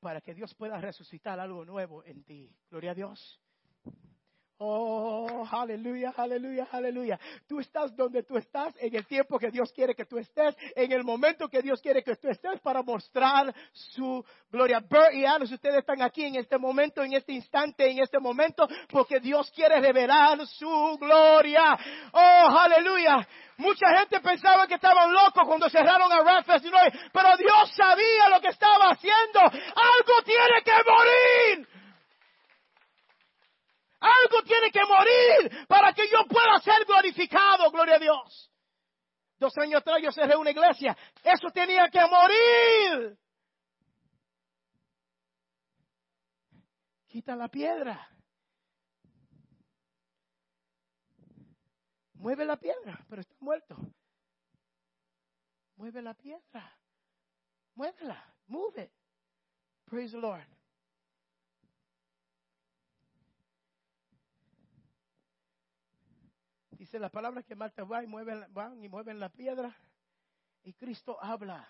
[0.00, 2.54] para que Dios pueda resucitar algo nuevo en ti.
[2.70, 3.40] Gloria a Dios.
[4.58, 7.18] Oh, aleluya, aleluya, aleluya.
[7.48, 10.92] Tú estás donde tú estás en el tiempo que Dios quiere que tú estés, en
[10.92, 14.78] el momento que Dios quiere que tú estés para mostrar su gloria.
[14.88, 18.68] Bert y Alice, ustedes están aquí en este momento, en este instante, en este momento,
[18.90, 21.76] porque Dios quiere revelar su gloria.
[22.12, 23.26] Oh, aleluya.
[23.56, 28.48] Mucha gente pensaba que estaban locos cuando cerraron a Festival, pero Dios sabía lo que
[28.48, 29.40] estaba haciendo.
[29.40, 31.83] Algo tiene que morir.
[34.04, 38.52] Algo tiene que morir para que yo pueda ser glorificado, gloria a Dios.
[39.38, 40.94] Dos años atrás yo cerré una iglesia.
[41.22, 43.18] Eso tenía que morir.
[47.06, 48.06] Quita la piedra.
[52.12, 53.76] Mueve la piedra, pero está muerto.
[55.76, 56.78] Mueve la piedra.
[57.74, 58.34] Muévela.
[58.48, 58.92] Move it.
[59.86, 60.53] Praise the Lord.
[66.94, 69.76] Dice la palabra que Marta va y van y mueven la piedra.
[70.62, 71.68] Y Cristo habla.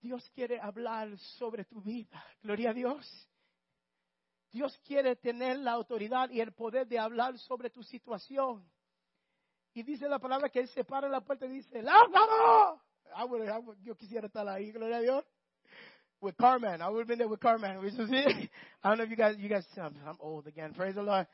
[0.00, 2.24] Dios quiere hablar sobre tu vida.
[2.42, 3.28] Gloria a Dios.
[4.50, 8.66] Dios quiere tener la autoridad y el poder de hablar sobre tu situación.
[9.74, 12.80] Y dice la palabra que Él se para en la puerta y dice, ¡Lázaro!
[13.82, 15.24] yo quisiera estar ahí, gloria a Dios.
[16.22, 17.76] With Carmen, I would have been there with Carmen.
[17.76, 20.72] I don't know if you guys, you guys, I'm, I'm old again.
[20.72, 21.26] Praise the Lord.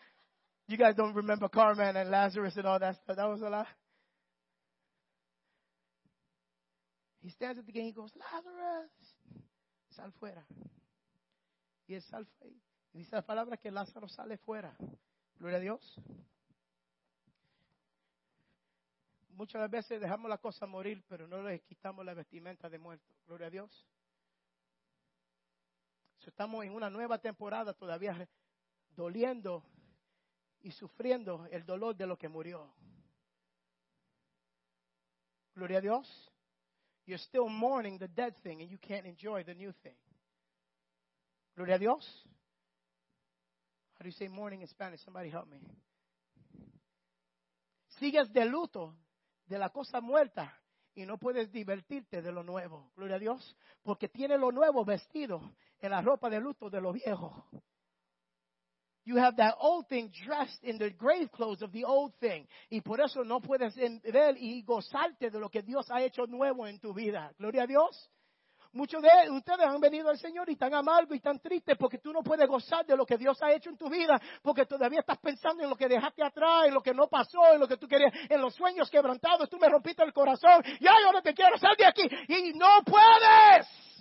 [0.68, 3.16] You guys don't remember Carmen and Lazarus and all that stuff.
[3.16, 3.66] That was a lot.
[7.22, 8.90] He stands at the gate he goes, Lazarus,
[9.96, 10.44] sal fuera.
[11.88, 12.26] Y él sal
[12.92, 14.76] dice la palabra que Lázaro sale fuera.
[15.38, 16.00] Gloria a Dios.
[19.30, 23.06] Muchas veces dejamos la cosa morir, pero no le quitamos la vestimenta de muerto.
[23.26, 23.86] Gloria a Dios.
[26.26, 28.28] estamos en una nueva temporada todavía
[28.94, 29.64] doliendo
[30.62, 32.72] y sufriendo el dolor de lo que murió.
[35.54, 36.32] Gloria a Dios.
[37.06, 39.96] You're still mourning the dead thing and you can't enjoy the new thing.
[41.56, 42.26] Gloria a Dios.
[43.94, 45.00] How do you say mourning in Spanish?
[45.04, 45.60] Somebody help me.
[47.98, 48.94] Sigues de luto
[49.46, 50.54] de la cosa muerta
[50.94, 52.92] y no puedes divertirte de lo nuevo.
[52.94, 53.56] Gloria a Dios.
[53.82, 57.48] Porque tiene lo nuevo vestido en la ropa de luto de lo viejo.
[59.08, 62.46] You have that old thing dressed in the grave clothes of the old thing.
[62.70, 66.66] Y por eso no puedes ver y gozarte de lo que Dios ha hecho nuevo
[66.66, 67.32] en tu vida.
[67.38, 68.10] Gloria a Dios.
[68.72, 72.12] Muchos de ustedes han venido al Señor y están amargos y están tristes porque tú
[72.12, 75.16] no puedes gozar de lo que Dios ha hecho en tu vida, porque todavía estás
[75.16, 77.88] pensando en lo que dejaste atrás, en lo que no pasó, en lo que tú
[77.88, 79.48] querías, en los sueños quebrantados.
[79.48, 80.62] Tú me rompiste el corazón.
[80.80, 82.02] Ya yo no te quiero, sal de aquí.
[82.28, 83.97] Y no puedes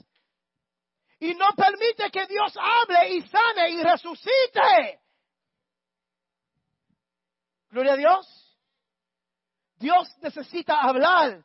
[1.19, 5.01] y no permite que Dios hable y sane y resucite.
[7.69, 8.57] Gloria a Dios.
[9.79, 11.43] Dios necesita hablar.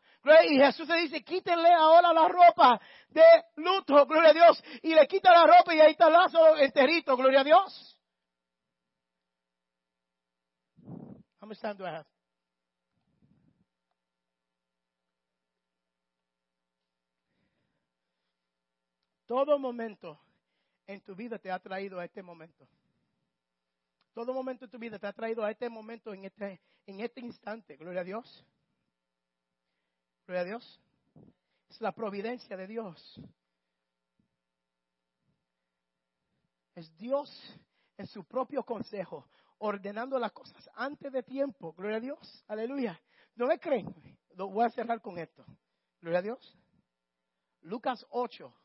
[0.49, 3.25] Y Jesús le dice, quítenle ahora la ropa de
[3.57, 4.63] luto, gloria a Dios.
[4.83, 7.99] Y le quita la ropa y ahí está Lázaro enterito, gloria a Dios.
[11.41, 12.12] How much time do I have?
[19.33, 20.21] Todo momento
[20.87, 22.69] en tu vida te ha traído a este momento.
[24.13, 27.23] Todo momento en tu vida te ha traído a este momento, en este, en este
[27.23, 27.79] instante.
[27.79, 28.47] Gloria a Dios.
[30.27, 30.81] Gloria a Dios.
[31.71, 33.23] Es la providencia de Dios.
[36.75, 37.31] Es Dios
[37.97, 41.73] en su propio consejo, ordenando las cosas antes de tiempo.
[41.73, 42.45] Gloria a Dios.
[42.49, 43.01] Aleluya.
[43.37, 43.95] ¿No me creen?
[44.37, 45.43] Voy a cerrar con esto.
[46.03, 46.59] Gloria a Dios.
[47.63, 48.62] Lucas 8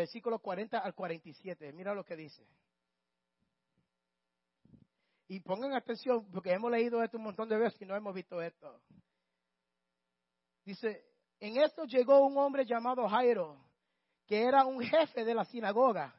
[0.00, 1.72] versículo 40 al 47.
[1.72, 2.46] Mira lo que dice.
[5.28, 8.40] Y pongan atención, porque hemos leído esto un montón de veces y no hemos visto
[8.42, 8.80] esto.
[10.64, 11.04] Dice,
[11.38, 13.64] en esto llegó un hombre llamado Jairo,
[14.26, 16.14] que era un jefe de la sinagoga,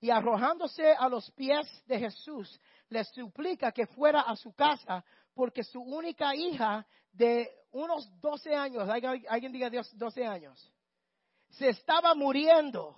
[0.00, 5.04] y arrojándose a los pies de Jesús, le suplica que fuera a su casa,
[5.34, 10.72] porque su única hija de unos 12 años, alguien diga Dios, 12 años,
[11.50, 12.94] se estaba muriendo.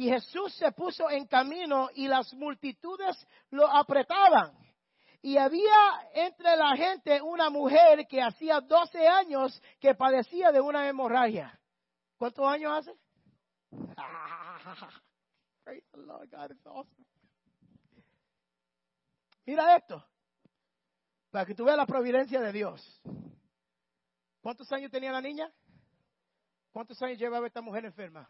[0.00, 4.56] Y Jesús se puso en camino y las multitudes lo apretaban.
[5.20, 10.88] Y había entre la gente una mujer que hacía 12 años que padecía de una
[10.88, 11.60] hemorragia.
[12.16, 12.94] ¿Cuántos años hace?
[19.44, 20.02] Mira esto,
[21.30, 23.02] para que tú veas la providencia de Dios.
[24.40, 25.52] ¿Cuántos años tenía la niña?
[26.72, 28.26] ¿Cuántos años llevaba esta mujer enferma?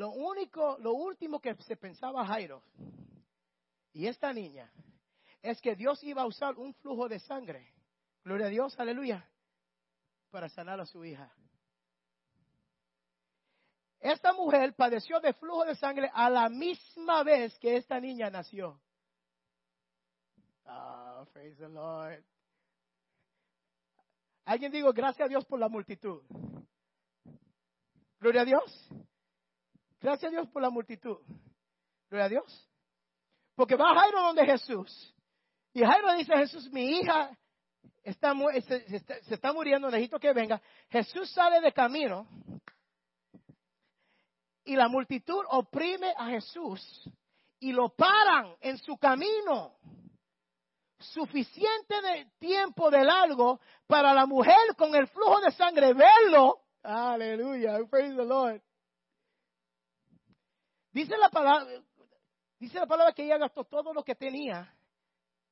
[0.00, 2.62] Lo único, lo último que se pensaba Jairo
[3.92, 4.72] y esta niña
[5.42, 7.70] es que Dios iba a usar un flujo de sangre.
[8.24, 9.28] Gloria a Dios, aleluya,
[10.30, 11.30] para sanar a su hija.
[13.98, 18.80] Esta mujer padeció de flujo de sangre a la misma vez que esta niña nació.
[20.64, 22.24] Ah, praise the Lord.
[24.46, 26.22] Alguien digo, gracias a Dios por la multitud.
[28.18, 28.90] Gloria a Dios.
[30.00, 31.18] Gracias a Dios por la multitud.
[32.08, 32.68] Gloria a Dios.
[33.54, 35.14] Porque va Jairo donde Jesús.
[35.72, 37.36] Y Jairo dice Jesús, mi hija
[38.02, 38.34] está,
[38.66, 40.60] se, se está muriendo, necesito que venga.
[40.88, 42.26] Jesús sale de camino
[44.64, 47.08] y la multitud oprime a Jesús
[47.58, 49.74] y lo paran en su camino.
[50.98, 56.60] Suficiente de tiempo de largo para la mujer con el flujo de sangre verlo.
[56.82, 58.62] Aleluya, praise the Lord.
[60.92, 61.66] Dice la palabra,
[62.58, 64.74] dice la palabra que ella gastó todo lo que tenía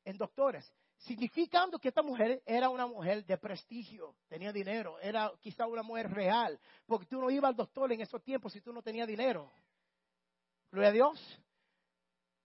[0.04, 5.66] en doctores significando que esta mujer era una mujer de prestigio, tenía dinero, era quizá
[5.66, 8.82] una mujer real, porque tú no ibas al doctor en esos tiempos si tú no
[8.82, 9.50] tenías dinero.
[10.70, 11.40] Gloria a Dios.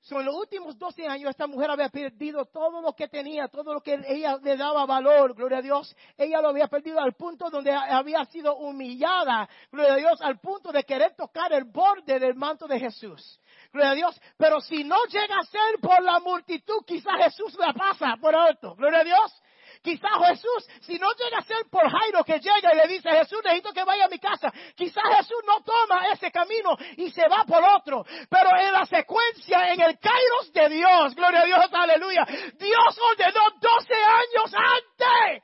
[0.04, 3.74] So, en los últimos 12 años esta mujer había perdido todo lo que tenía, todo
[3.74, 5.96] lo que ella le daba valor, gloria a Dios.
[6.18, 10.74] Ella lo había perdido al punto donde había sido humillada, gloria a Dios, al punto
[10.74, 13.40] de querer tocar el borde del manto de Jesús.
[13.72, 14.22] Gloria a Dios.
[14.36, 18.76] Pero si no llega a ser por la multitud, quizás Jesús la pasa por alto.
[18.76, 19.42] Gloria a Dios.
[19.84, 23.40] Quizás Jesús, si no llega a ser por Jairo que llega y le dice, Jesús,
[23.44, 27.44] necesito que vaya a mi casa, quizás Jesús no toma ese camino y se va
[27.44, 28.06] por otro.
[28.30, 32.26] Pero en la secuencia, en el Kairos de Dios, gloria a Dios, aleluya,
[32.58, 35.44] Dios ordenó 12 años antes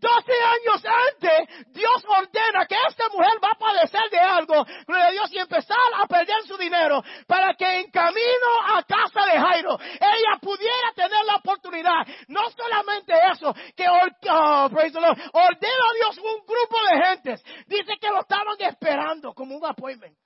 [0.00, 5.10] 12 años antes, Dios ordena que esta mujer va a padecer de algo, gloria a
[5.10, 9.78] Dios, y empezar a perder su dinero para que en camino a casa de Jairo,
[9.78, 12.06] ella pudiera tener la oportunidad.
[12.28, 17.44] No solamente eso, que oh, ordena a Dios un grupo de gentes.
[17.66, 20.16] Dice que lo estaban esperando como un appointment.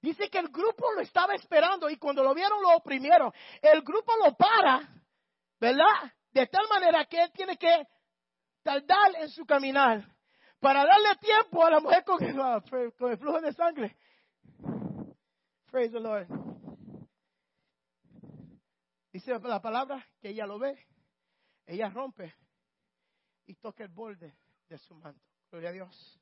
[0.00, 3.32] Dice que el grupo lo estaba esperando y cuando lo vieron lo oprimieron.
[3.60, 4.88] El grupo lo para,
[5.60, 6.12] ¿verdad?
[6.32, 7.86] De tal manera que él tiene que
[8.62, 10.06] tardar en su caminar
[10.60, 12.34] para darle tiempo a la mujer con el,
[12.98, 13.96] con el flujo de sangre.
[15.70, 16.28] Praise the Lord.
[19.12, 20.86] Dice la palabra que ella lo ve,
[21.66, 22.34] ella rompe
[23.44, 24.34] y toca el borde
[24.68, 25.22] de su manto.
[25.50, 26.20] Gloria a Dios.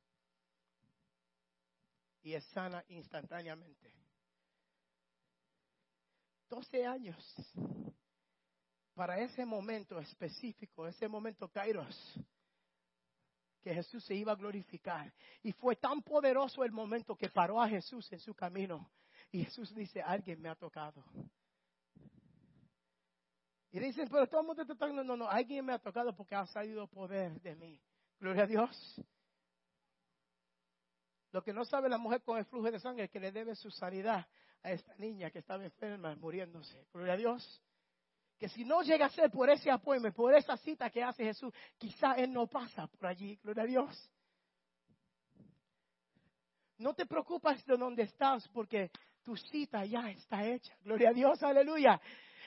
[2.22, 3.94] Y es sana instantáneamente.
[6.48, 7.16] 12 años
[9.00, 11.96] para ese momento específico, ese momento Kairos,
[13.62, 15.10] que Jesús se iba a glorificar.
[15.42, 18.90] Y fue tan poderoso el momento que paró a Jesús en su camino.
[19.30, 21.02] Y Jesús dice, alguien me ha tocado.
[23.70, 25.02] Y dicen, pero todo el mundo está tocando.
[25.02, 27.80] No, no, alguien me ha tocado porque ha salido poder de mí.
[28.18, 29.02] Gloria a Dios.
[31.32, 33.70] Lo que no sabe la mujer con el flujo de sangre que le debe su
[33.70, 34.28] sanidad
[34.62, 36.86] a esta niña que estaba enferma, muriéndose.
[36.92, 37.62] Gloria a Dios
[38.40, 41.52] que si no llega a ser por ese apoyo, por esa cita que hace Jesús,
[41.76, 44.10] quizá Él no pasa por allí, gloria a Dios.
[46.78, 48.90] No te preocupes de dónde estás porque
[49.22, 52.00] tu cita ya está hecha, gloria a Dios, aleluya.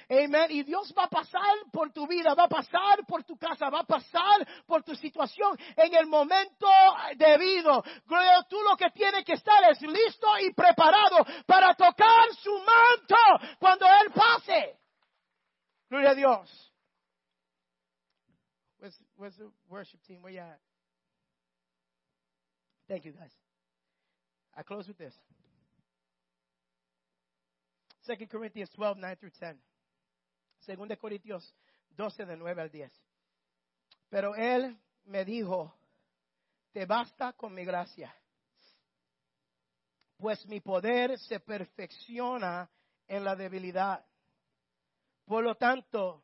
[0.09, 0.47] Amén.
[0.49, 3.81] Y Dios va a pasar por tu vida, va a pasar por tu casa, va
[3.81, 6.67] a pasar por tu situación en el momento
[7.15, 7.83] debido.
[8.05, 13.55] Gloria, tú lo que tienes que estar es listo y preparado para tocar su manto
[13.59, 14.82] cuando Él pase.
[15.93, 16.49] Gloria a Dios.
[19.15, 20.23] Where's, the worship team?
[20.23, 20.59] Where you at?
[22.87, 23.29] Thank you, guys.
[24.57, 25.13] I close with this.
[28.07, 29.55] 2 Corinthians 12, 9 through 10.
[30.65, 31.43] 2 Corintios
[31.95, 32.89] 12, de 9 al 10.
[34.09, 34.75] Pero él
[35.05, 35.75] me dijo,
[36.71, 38.11] te basta con mi gracia,
[40.17, 42.67] pues mi poder se perfecciona
[43.07, 44.03] en la debilidad.
[45.25, 46.23] Por lo tanto,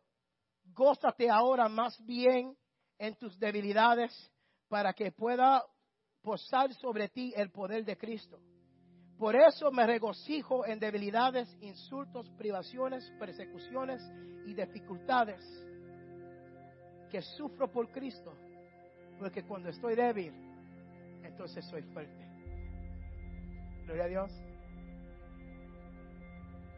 [0.74, 2.56] gózate ahora más bien
[2.98, 4.32] en tus debilidades
[4.68, 5.64] para que pueda
[6.22, 8.40] posar sobre ti el poder de Cristo.
[9.18, 14.02] Por eso me regocijo en debilidades, insultos, privaciones, persecuciones
[14.46, 15.42] y dificultades
[17.10, 18.34] que sufro por Cristo.
[19.18, 20.34] Porque cuando estoy débil,
[21.24, 22.26] entonces soy fuerte.
[23.84, 24.32] Gloria a Dios.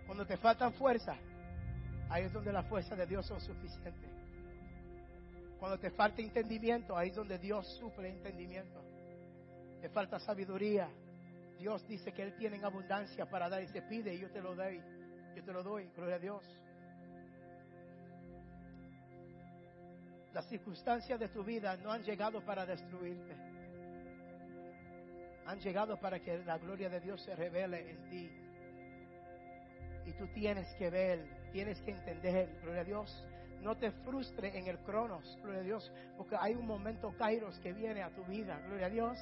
[0.08, 1.20] Cuando te faltan fuerzas,
[2.12, 4.08] ahí es donde la fuerza de Dios es suficiente.
[5.58, 8.82] Cuando te falta entendimiento, ahí es donde Dios suple entendimiento.
[9.80, 10.90] te falta sabiduría.
[11.58, 14.42] Dios dice que Él tiene en abundancia para dar y se pide y yo te
[14.42, 14.82] lo doy.
[15.36, 16.60] Yo te lo doy, gloria a Dios.
[20.34, 23.36] Las circunstancias de tu vida no han llegado para destruirte.
[25.46, 28.32] Han llegado para que la gloria de Dios se revele en ti.
[30.06, 33.26] Y tú tienes que ver, tienes que entender, gloria a Dios.
[33.62, 37.74] No te frustre en el cronos, gloria a Dios, porque hay un momento kairos que
[37.74, 39.20] viene a tu vida, gloria a Dios.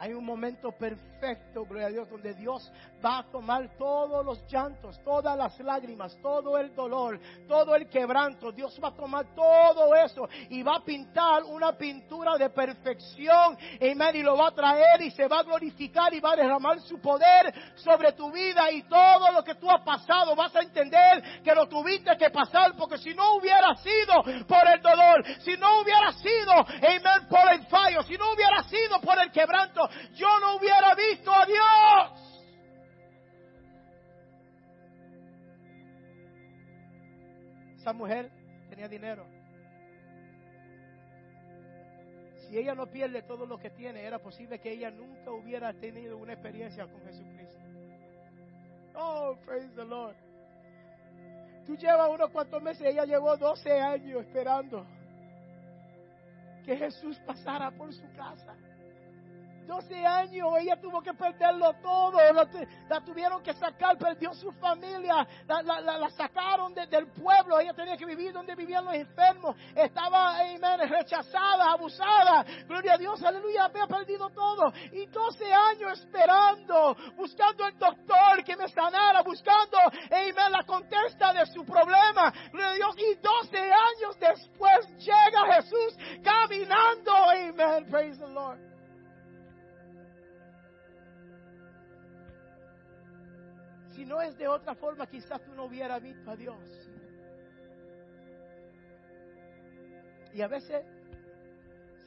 [0.00, 2.70] Hay un momento perfecto, gloria a Dios, donde Dios
[3.04, 7.18] va a tomar todos los llantos, todas las lágrimas, todo el dolor,
[7.48, 8.52] todo el quebranto.
[8.52, 13.58] Dios va a tomar todo eso y va a pintar una pintura de perfección.
[13.80, 14.14] Amén.
[14.14, 17.00] Y lo va a traer y se va a glorificar y va a derramar su
[17.00, 20.36] poder sobre tu vida y todo lo que tú has pasado.
[20.36, 24.80] Vas a entender que lo tuviste que pasar porque si no hubiera sido por el
[24.80, 29.32] dolor, si no hubiera sido, amén, por el fallo, si no hubiera sido por el
[29.32, 32.28] quebranto, yo no hubiera visto a Dios.
[37.76, 38.30] Esa mujer
[38.68, 39.26] tenía dinero.
[42.48, 46.16] Si ella no pierde todo lo que tiene, era posible que ella nunca hubiera tenido
[46.16, 47.60] una experiencia con Jesucristo.
[48.94, 50.16] Oh, praise the Lord.
[51.66, 54.86] Tú llevas unos cuantos meses, ella llevó 12 años esperando
[56.64, 58.56] que Jesús pasara por su casa.
[59.68, 62.18] 12 años, ella tuvo que perderlo todo,
[62.88, 68.32] la tuvieron que sacar, perdió su familia, la, sacaron del pueblo, ella tenía que vivir
[68.32, 74.72] donde vivían los enfermos, estaba, amén, rechazada, abusada, gloria a Dios, aleluya, había perdido todo,
[74.90, 79.76] y 12 años esperando, buscando el doctor que me sanara, buscando,
[80.10, 85.98] amén, la contesta de su problema, gloria a Dios, y 12 años después llega Jesús
[86.24, 88.68] caminando, amén, praise the Lord.
[94.08, 96.88] No es de otra forma, quizás tú no hubieras visto a Dios.
[100.32, 100.82] Y a veces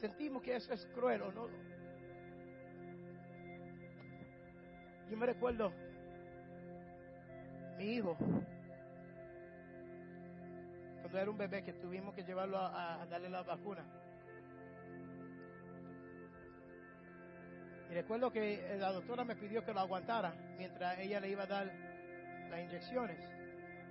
[0.00, 1.48] sentimos que eso es cruel o no.
[5.08, 5.72] Yo me recuerdo,
[7.78, 8.16] mi hijo,
[11.00, 13.84] cuando era un bebé que tuvimos que llevarlo a, darle la vacuna.
[17.90, 21.46] Y recuerdo que la doctora me pidió que lo aguantara mientras ella le iba a
[21.46, 21.91] dar
[22.52, 23.18] las inyecciones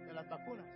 [0.06, 0.68] de las vacunas.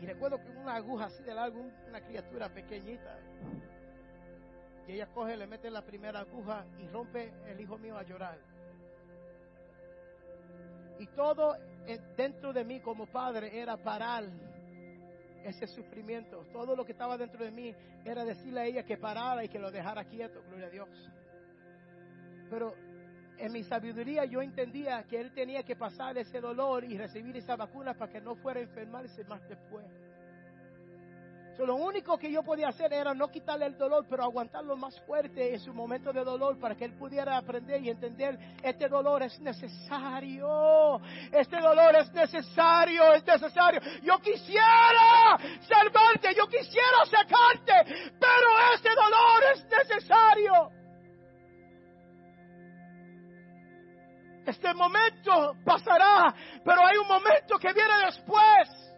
[0.00, 3.18] Y recuerdo que una aguja así de largo, una criatura pequeñita.
[4.86, 8.38] Y ella coge, le mete la primera aguja y rompe el hijo mío a llorar.
[10.98, 11.56] Y todo
[12.16, 14.24] dentro de mí como padre era parar
[15.44, 16.44] ese sufrimiento.
[16.52, 17.74] Todo lo que estaba dentro de mí
[18.04, 21.10] era decirle a ella que parara y que lo dejara quieto, gloria a Dios.
[22.50, 22.74] Pero
[23.38, 27.56] en mi sabiduría yo entendía que él tenía que pasar ese dolor y recibir esa
[27.56, 29.86] vacuna para que no fuera a enfermarse más después.
[31.58, 35.54] lo único que yo podía hacer era no quitarle el dolor, pero aguantarlo más fuerte
[35.54, 39.40] en su momento de dolor para que él pudiera aprender y entender, este dolor es
[39.40, 41.00] necesario,
[41.32, 43.80] este dolor es necesario, es necesario.
[44.02, 50.77] Yo quisiera salvarte, yo quisiera sacarte, pero este dolor es necesario.
[54.48, 56.34] Este momento pasará,
[56.64, 58.94] pero hay un momento que viene después.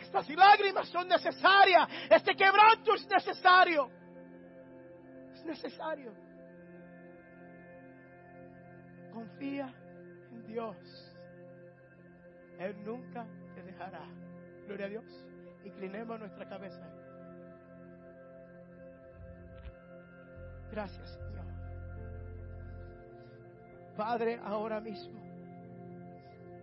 [0.00, 1.88] Estas lágrimas son necesarias.
[2.10, 3.88] Este quebranto es necesario.
[5.32, 6.12] Es necesario.
[9.12, 9.72] Confía
[10.32, 10.76] en Dios.
[12.58, 14.04] Él nunca te dejará.
[14.66, 15.04] Gloria a Dios.
[15.64, 16.84] Inclinemos nuestra cabeza.
[20.72, 21.51] Gracias, Señor.
[23.96, 25.20] Padre, ahora mismo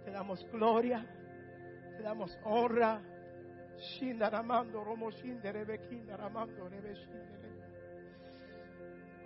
[0.04, 1.06] te damos gloria,
[1.96, 3.02] te damos honra.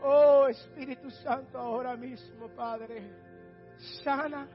[0.02, 3.10] Oh Espíritu Santo, ahora mismo, Padre,
[4.04, 4.48] sana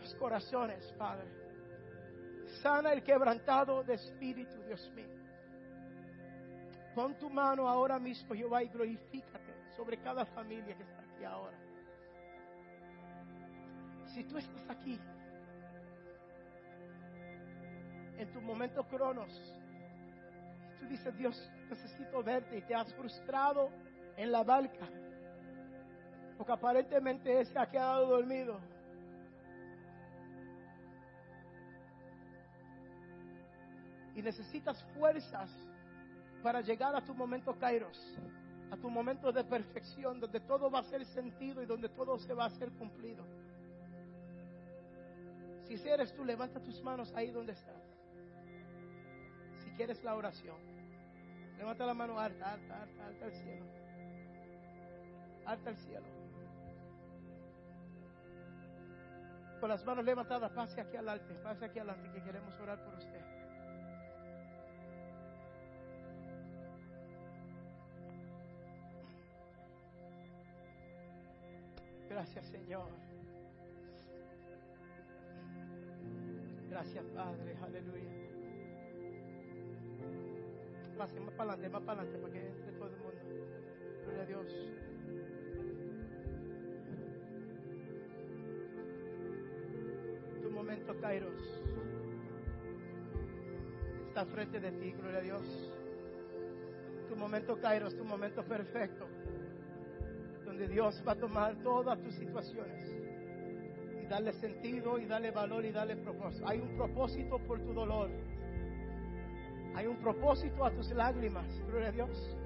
[0.00, 1.28] los corazones, Padre.
[2.60, 5.08] Sana el quebrantado de espíritu, Dios mío.
[6.94, 11.63] Pon tu mano ahora mismo, Jehová, y glorifícate sobre cada familia que está aquí ahora
[14.14, 14.98] si tú estás aquí,
[18.16, 19.32] en tu momento cronos,
[20.78, 23.70] tú dices, Dios, necesito verte y te has frustrado
[24.16, 24.86] en la barca,
[26.38, 28.60] porque aparentemente ese ha quedado dormido.
[34.14, 35.50] Y necesitas fuerzas
[36.40, 38.16] para llegar a tu momento Kairos
[38.70, 42.34] a tu momento de perfección, donde todo va a ser sentido y donde todo se
[42.34, 43.24] va a ser cumplido.
[45.64, 47.82] Si eres tú, levanta tus manos ahí donde estás.
[49.58, 50.56] Si quieres la oración,
[51.56, 53.64] levanta la mano alta, alta, alta, alta al cielo.
[55.46, 56.06] Alta al cielo.
[59.58, 63.20] Con las manos levantadas, pase aquí adelante, pase aquí adelante que queremos orar por usted.
[72.10, 73.13] Gracias Señor.
[76.74, 78.10] Gracias Padre, aleluya.
[80.98, 83.20] Pase más para adelante, más para adelante, para que entre todo el mundo.
[84.02, 84.72] Gloria a Dios.
[90.42, 91.62] Tu momento, Kairos,
[94.08, 95.72] está frente de ti, gloria a Dios.
[97.08, 99.06] Tu momento, Kairos, tu momento perfecto
[100.44, 103.03] donde Dios va a tomar todas tus situaciones
[104.04, 106.46] y darle sentido y darle valor y darle propósito.
[106.46, 108.10] Hay un propósito por tu dolor.
[109.74, 112.36] Hay un propósito a tus lágrimas, gloria a Dios.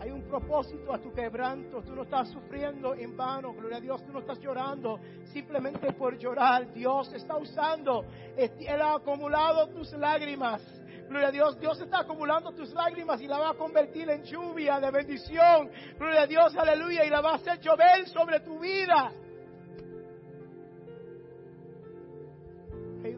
[0.00, 1.82] Hay un propósito a tu quebranto.
[1.82, 4.04] Tú no estás sufriendo en vano, gloria a Dios.
[4.04, 4.98] Tú no estás llorando
[5.32, 6.72] simplemente por llorar.
[6.72, 8.04] Dios está usando,
[8.36, 10.62] Él ha acumulado tus lágrimas
[11.08, 14.80] Gloria a Dios, Dios está acumulando tus lágrimas y la va a convertir en lluvia
[14.80, 15.70] de bendición.
[15.96, 19.12] Gloria a Dios, aleluya, y la va a hacer llover sobre tu vida.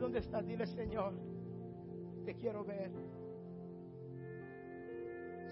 [0.08, 1.12] Donde estás, dile Señor,
[2.24, 2.90] te quiero ver.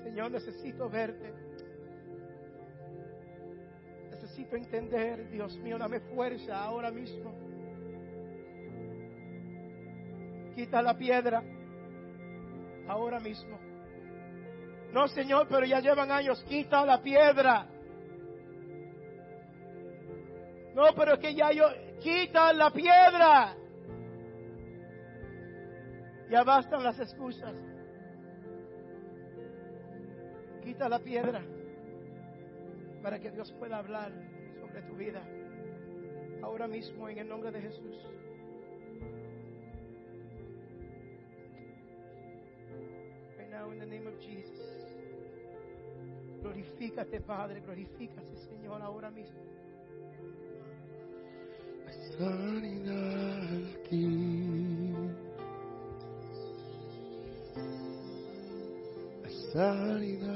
[0.02, 1.30] Señor, necesito verte.
[4.11, 7.34] Necesito entender, Dios mío, dame fuerza ahora mismo.
[10.54, 11.42] Quita la piedra
[12.88, 13.59] ahora mismo.
[14.90, 16.42] No, Señor, pero ya llevan años.
[16.44, 17.66] Quita la piedra.
[20.74, 21.66] No, pero es que ya yo.
[22.00, 23.54] Quita la piedra.
[26.30, 27.54] Ya bastan las excusas.
[30.62, 31.42] Quita la piedra
[33.02, 34.12] para que Dios pueda hablar
[34.60, 35.22] sobre tu vida.
[36.42, 37.96] Ahora mismo en el nombre de Jesús.
[43.72, 44.60] in the name of Jesus.
[46.42, 49.40] Glorifícate, Padre, glorifícate, Señor, ahora mismo.
[59.57, 60.36] Sanidad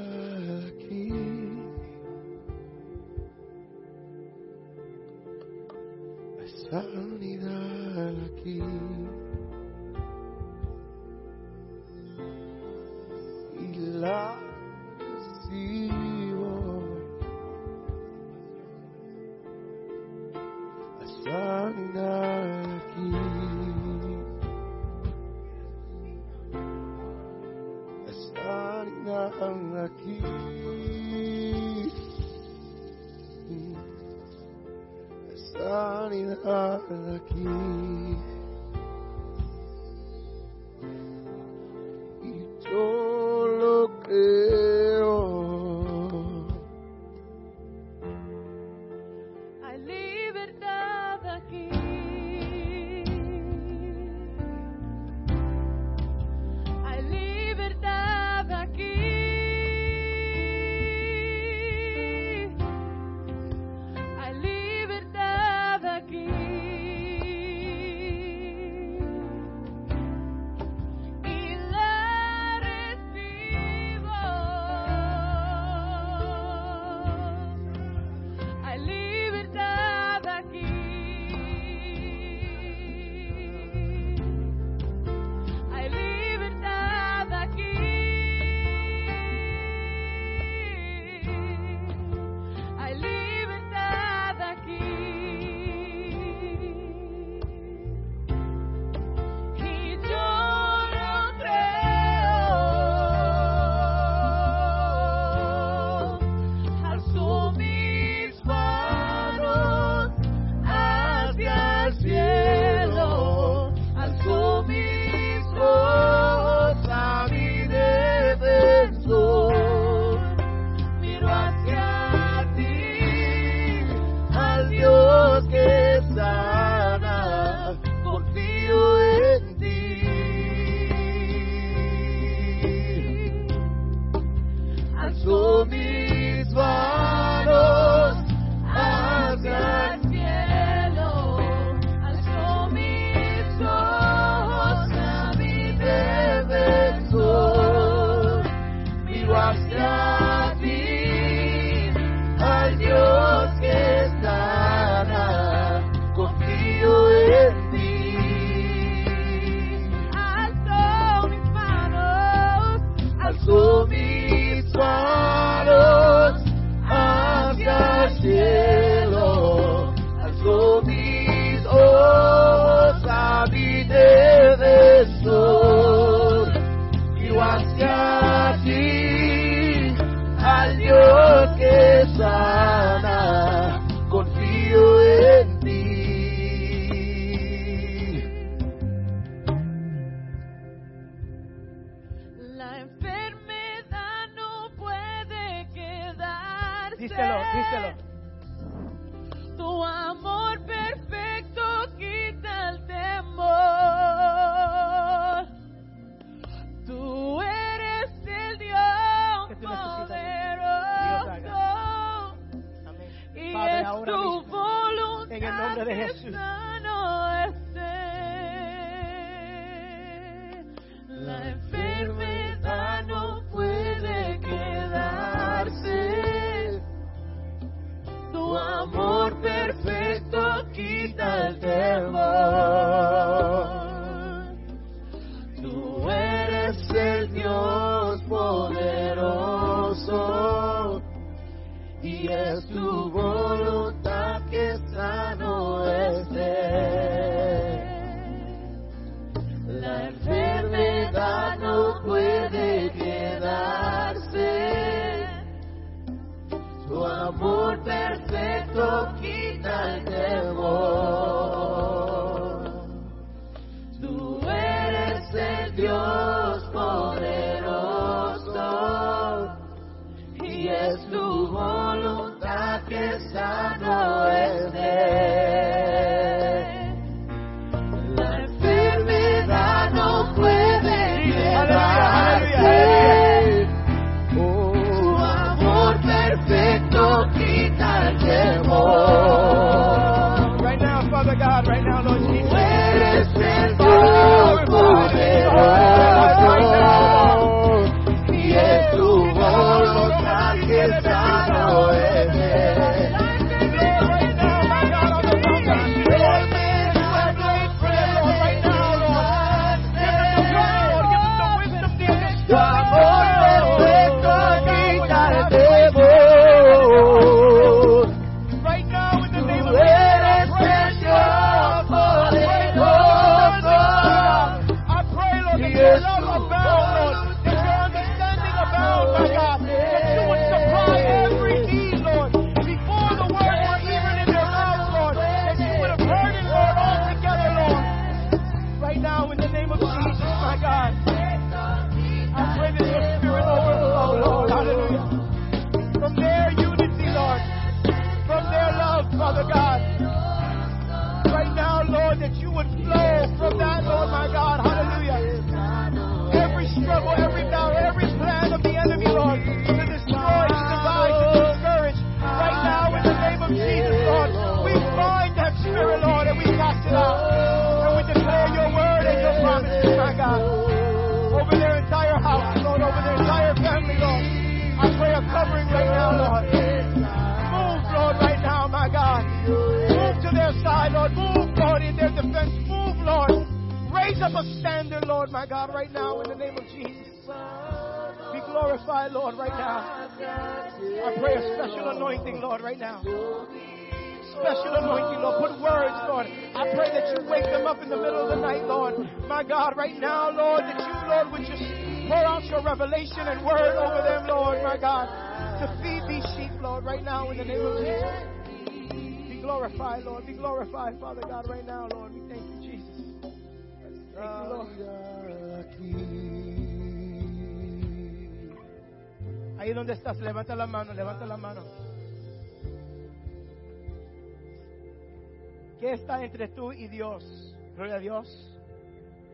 [425.81, 427.57] ¿Qué está entre tú y Dios?
[427.75, 428.61] Gloria a Dios.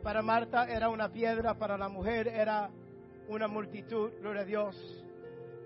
[0.05, 2.70] Para Marta era una piedra, para la mujer era
[3.28, 5.05] una multitud, gloria a Dios.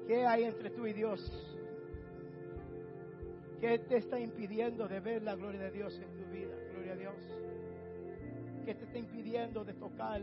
[0.07, 1.21] ¿Qué hay entre tú y Dios?
[3.61, 6.57] ¿Qué te está impidiendo de ver la gloria de Dios en tu vida?
[6.73, 7.15] Gloria a Dios.
[8.65, 10.23] ¿Qué te está impidiendo de tocar,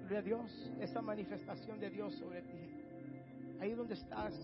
[0.00, 2.70] gloria a Dios, esa manifestación de Dios sobre ti?
[3.60, 4.34] Ahí donde estás,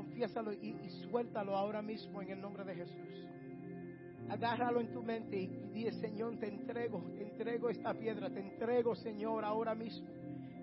[0.00, 0.74] confiésalo y,
[1.10, 3.28] suéltalo ahora mismo en el nombre de Jesús.
[4.30, 8.94] Agárralo en tu mente y dile, Señor, te entrego, te entrego esta piedra, te entrego,
[8.94, 10.08] Señor, ahora mismo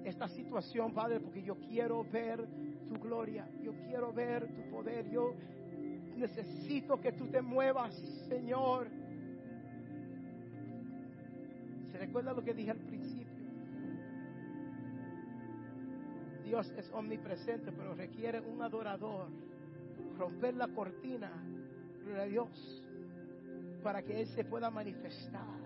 [0.04, 2.48] esta situación, Padre, porque yo quiero ver
[2.88, 5.36] tu gloria, yo quiero ver tu poder, yo
[6.16, 7.94] necesito que tú te muevas,
[8.28, 8.88] Señor.
[11.92, 12.80] ¿Se recuerda lo que dije al
[16.48, 19.28] Dios es omnipresente, pero requiere un adorador.
[20.18, 21.30] Romper la cortina,
[22.04, 22.84] gloria Dios,
[23.84, 25.58] para que Él se pueda manifestar.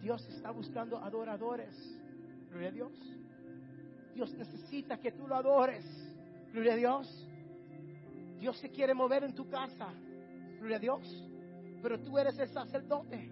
[0.00, 1.72] Dios está buscando adoradores,
[2.50, 2.92] gloria a Dios.
[4.14, 5.84] Dios necesita que tú lo adores,
[6.52, 7.28] gloria a Dios.
[8.40, 9.88] Dios se quiere mover en tu casa,
[10.58, 11.30] gloria a Dios.
[11.80, 13.30] Pero tú eres el sacerdote.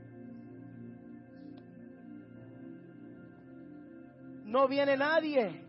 [4.50, 5.62] No viene nadie.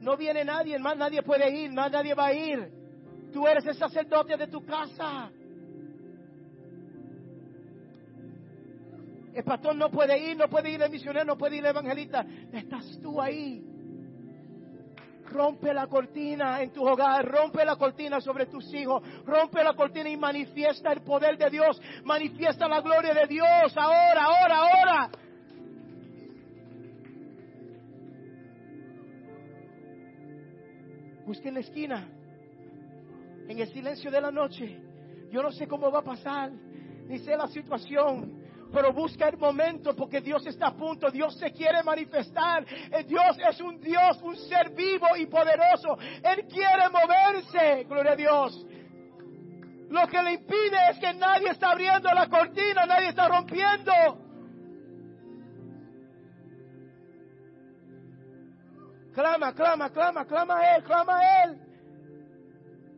[0.00, 2.68] No viene nadie, más nadie puede ir, más nadie va a ir.
[3.32, 5.30] Tú eres el sacerdote de tu casa.
[9.32, 12.26] El pastor no puede ir, no puede ir el misionero, no puede ir el evangelista.
[12.52, 13.62] Estás tú ahí.
[15.26, 20.08] Rompe la cortina en tu hogar, rompe la cortina sobre tus hijos, rompe la cortina
[20.10, 25.10] y manifiesta el poder de Dios, manifiesta la gloria de Dios ahora, ahora, ahora.
[31.26, 32.08] Busque en la esquina,
[33.48, 34.80] en el silencio de la noche.
[35.32, 39.96] Yo no sé cómo va a pasar, ni sé la situación, pero busca el momento
[39.96, 42.64] porque Dios está a punto, Dios se quiere manifestar.
[42.64, 45.98] Eh, Dios es un Dios, un ser vivo y poderoso.
[46.22, 48.66] Él quiere moverse, gloria a Dios.
[49.90, 54.25] Lo que le impide es que nadie está abriendo la cortina, nadie está rompiendo.
[59.16, 61.58] Clama, clama, clama, clama a Él, clama a Él.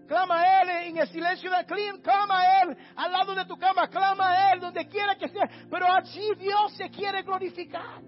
[0.09, 3.57] Clama a Él en el silencio del clima, clama a Él al lado de tu
[3.57, 5.49] cama, clama a Él donde quiera que sea.
[5.71, 8.03] Pero allí Dios se quiere glorificar.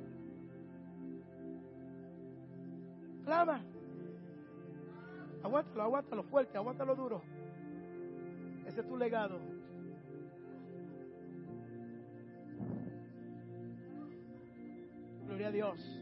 [3.25, 3.63] Clama.
[5.45, 7.23] Aguántalo, aguántalo fuerte, aguántalo duro.
[8.67, 9.39] Ese es tu legado.
[15.27, 16.01] Gloria a Dios.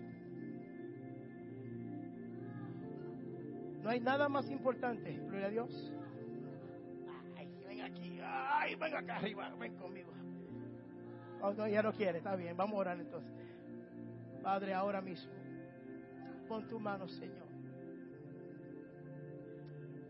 [3.89, 5.93] No hay nada más importante, gloria a Dios.
[7.35, 10.13] Ay, ven aquí, ay, ven acá arriba, ven conmigo.
[11.41, 13.33] Oh, no, ya no quiere, está bien, vamos a orar entonces.
[14.43, 15.33] Padre, ahora mismo,
[16.47, 17.49] pon tu mano, Señor.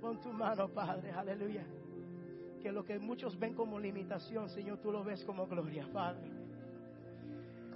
[0.01, 1.65] Pon tu mano, Padre, aleluya.
[2.61, 6.38] Que lo que muchos ven como limitación, Señor, tú lo ves como gloria, Padre.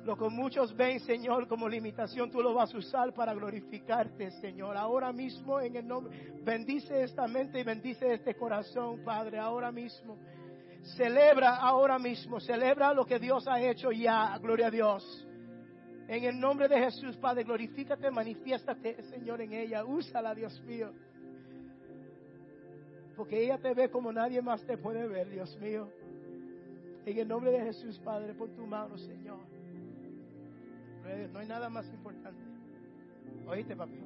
[0.05, 4.77] Lo que muchos ven, Señor, como limitación, tú lo vas a usar para glorificarte, Señor.
[4.77, 10.19] Ahora mismo, en el nombre, bendice esta mente y bendice este corazón, Padre, ahora mismo.
[10.97, 15.29] Celebra ahora mismo, celebra lo que Dios ha hecho ya, gloria a Dios.
[16.09, 19.85] En el nombre de Jesús, Padre, glorifícate, manifiéstate, Señor, en ella.
[19.85, 20.93] Úsala, Dios mío.
[23.17, 25.89] Porque ella te ve como nadie más te puede ver, Dios mío.
[27.07, 29.52] En el nombre de Jesús, Padre, pon tu mano, Señor.
[31.33, 32.41] No hay nada más importante.
[33.47, 33.99] Oíste, papi.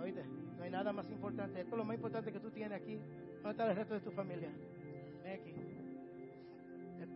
[0.00, 0.24] Oíste.
[0.56, 1.60] No hay nada más importante.
[1.60, 2.98] Esto es lo más importante que tú tienes aquí.
[3.36, 4.50] ¿Dónde está el resto de tu familia?
[5.22, 5.54] Ven aquí.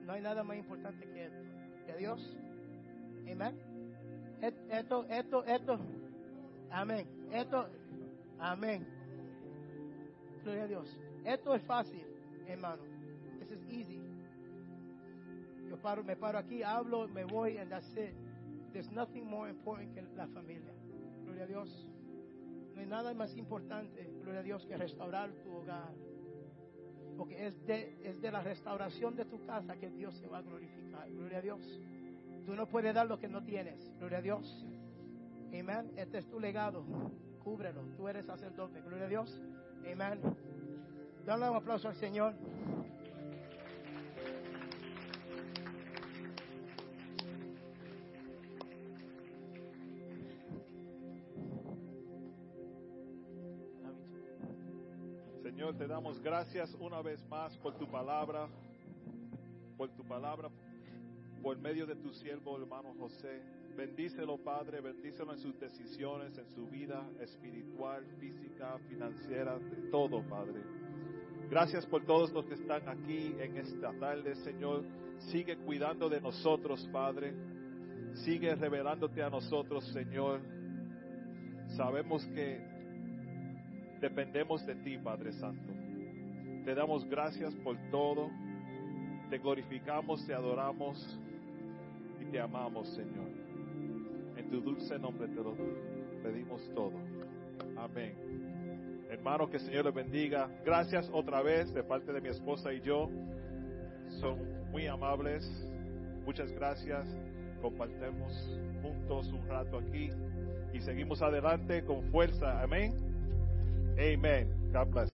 [0.05, 1.39] No hay nada más importante que esto.
[1.87, 2.37] Que Dios.
[3.31, 3.55] Amén.
[4.71, 5.79] Esto, esto, esto.
[6.71, 7.07] Amén.
[7.33, 7.67] Esto.
[8.39, 8.87] Amén.
[10.43, 10.97] Gloria a Dios.
[11.25, 12.03] Esto es fácil,
[12.47, 12.83] hermano.
[13.39, 14.01] This is easy.
[15.69, 18.15] Yo paro, me paro aquí, hablo, me voy, and that's it.
[18.73, 20.73] There's nothing more important que la familia.
[21.25, 21.89] Gloria a Dios.
[22.75, 25.93] No hay nada más importante, gloria a Dios, que restaurar tu hogar.
[27.17, 30.43] Porque es de, es de la restauración de tu casa que Dios se va a
[30.43, 31.11] glorificar.
[31.11, 31.81] Gloria a Dios.
[32.47, 33.93] Tú no puedes dar lo que no tienes.
[33.99, 34.67] Gloria a Dios.
[35.49, 35.93] Amén.
[35.97, 36.85] Este es tu legado.
[37.45, 37.83] Cúbrelo.
[37.97, 38.81] Tú eres sacerdote.
[38.81, 39.43] Gloria a Dios.
[39.81, 40.21] Amén.
[41.27, 42.35] Dale un aplauso al Señor.
[55.79, 58.49] Te damos gracias una vez más por tu palabra,
[59.77, 60.49] por tu palabra,
[61.43, 63.41] por medio de tu siervo hermano José.
[63.77, 70.61] Bendícelo, Padre, bendícelo en sus decisiones, en su vida espiritual, física, financiera, de todo, Padre.
[71.49, 74.85] Gracias por todos los que están aquí en esta tarde, Señor.
[75.31, 77.33] Sigue cuidando de nosotros, Padre.
[78.25, 80.41] Sigue revelándote a nosotros, Señor.
[81.77, 82.70] Sabemos que
[84.01, 85.73] dependemos de ti, Padre Santo.
[86.65, 88.31] Te damos gracias por todo.
[89.29, 91.19] Te glorificamos, te adoramos
[92.21, 93.29] y te amamos, Señor.
[94.37, 95.55] En tu dulce nombre te lo
[96.23, 96.93] pedimos todo.
[97.77, 98.15] Amén.
[99.11, 100.49] Hermano, que el Señor les bendiga.
[100.65, 103.09] Gracias otra vez de parte de mi esposa y yo.
[104.21, 104.39] Son
[104.71, 105.45] muy amables.
[106.25, 107.07] Muchas gracias.
[107.61, 108.33] Compartemos
[108.83, 110.11] juntos un rato aquí.
[110.73, 112.63] y seguimos adelante con fuerza.
[112.63, 113.10] Amén.
[113.99, 114.49] Amen.
[114.73, 115.09] God bless.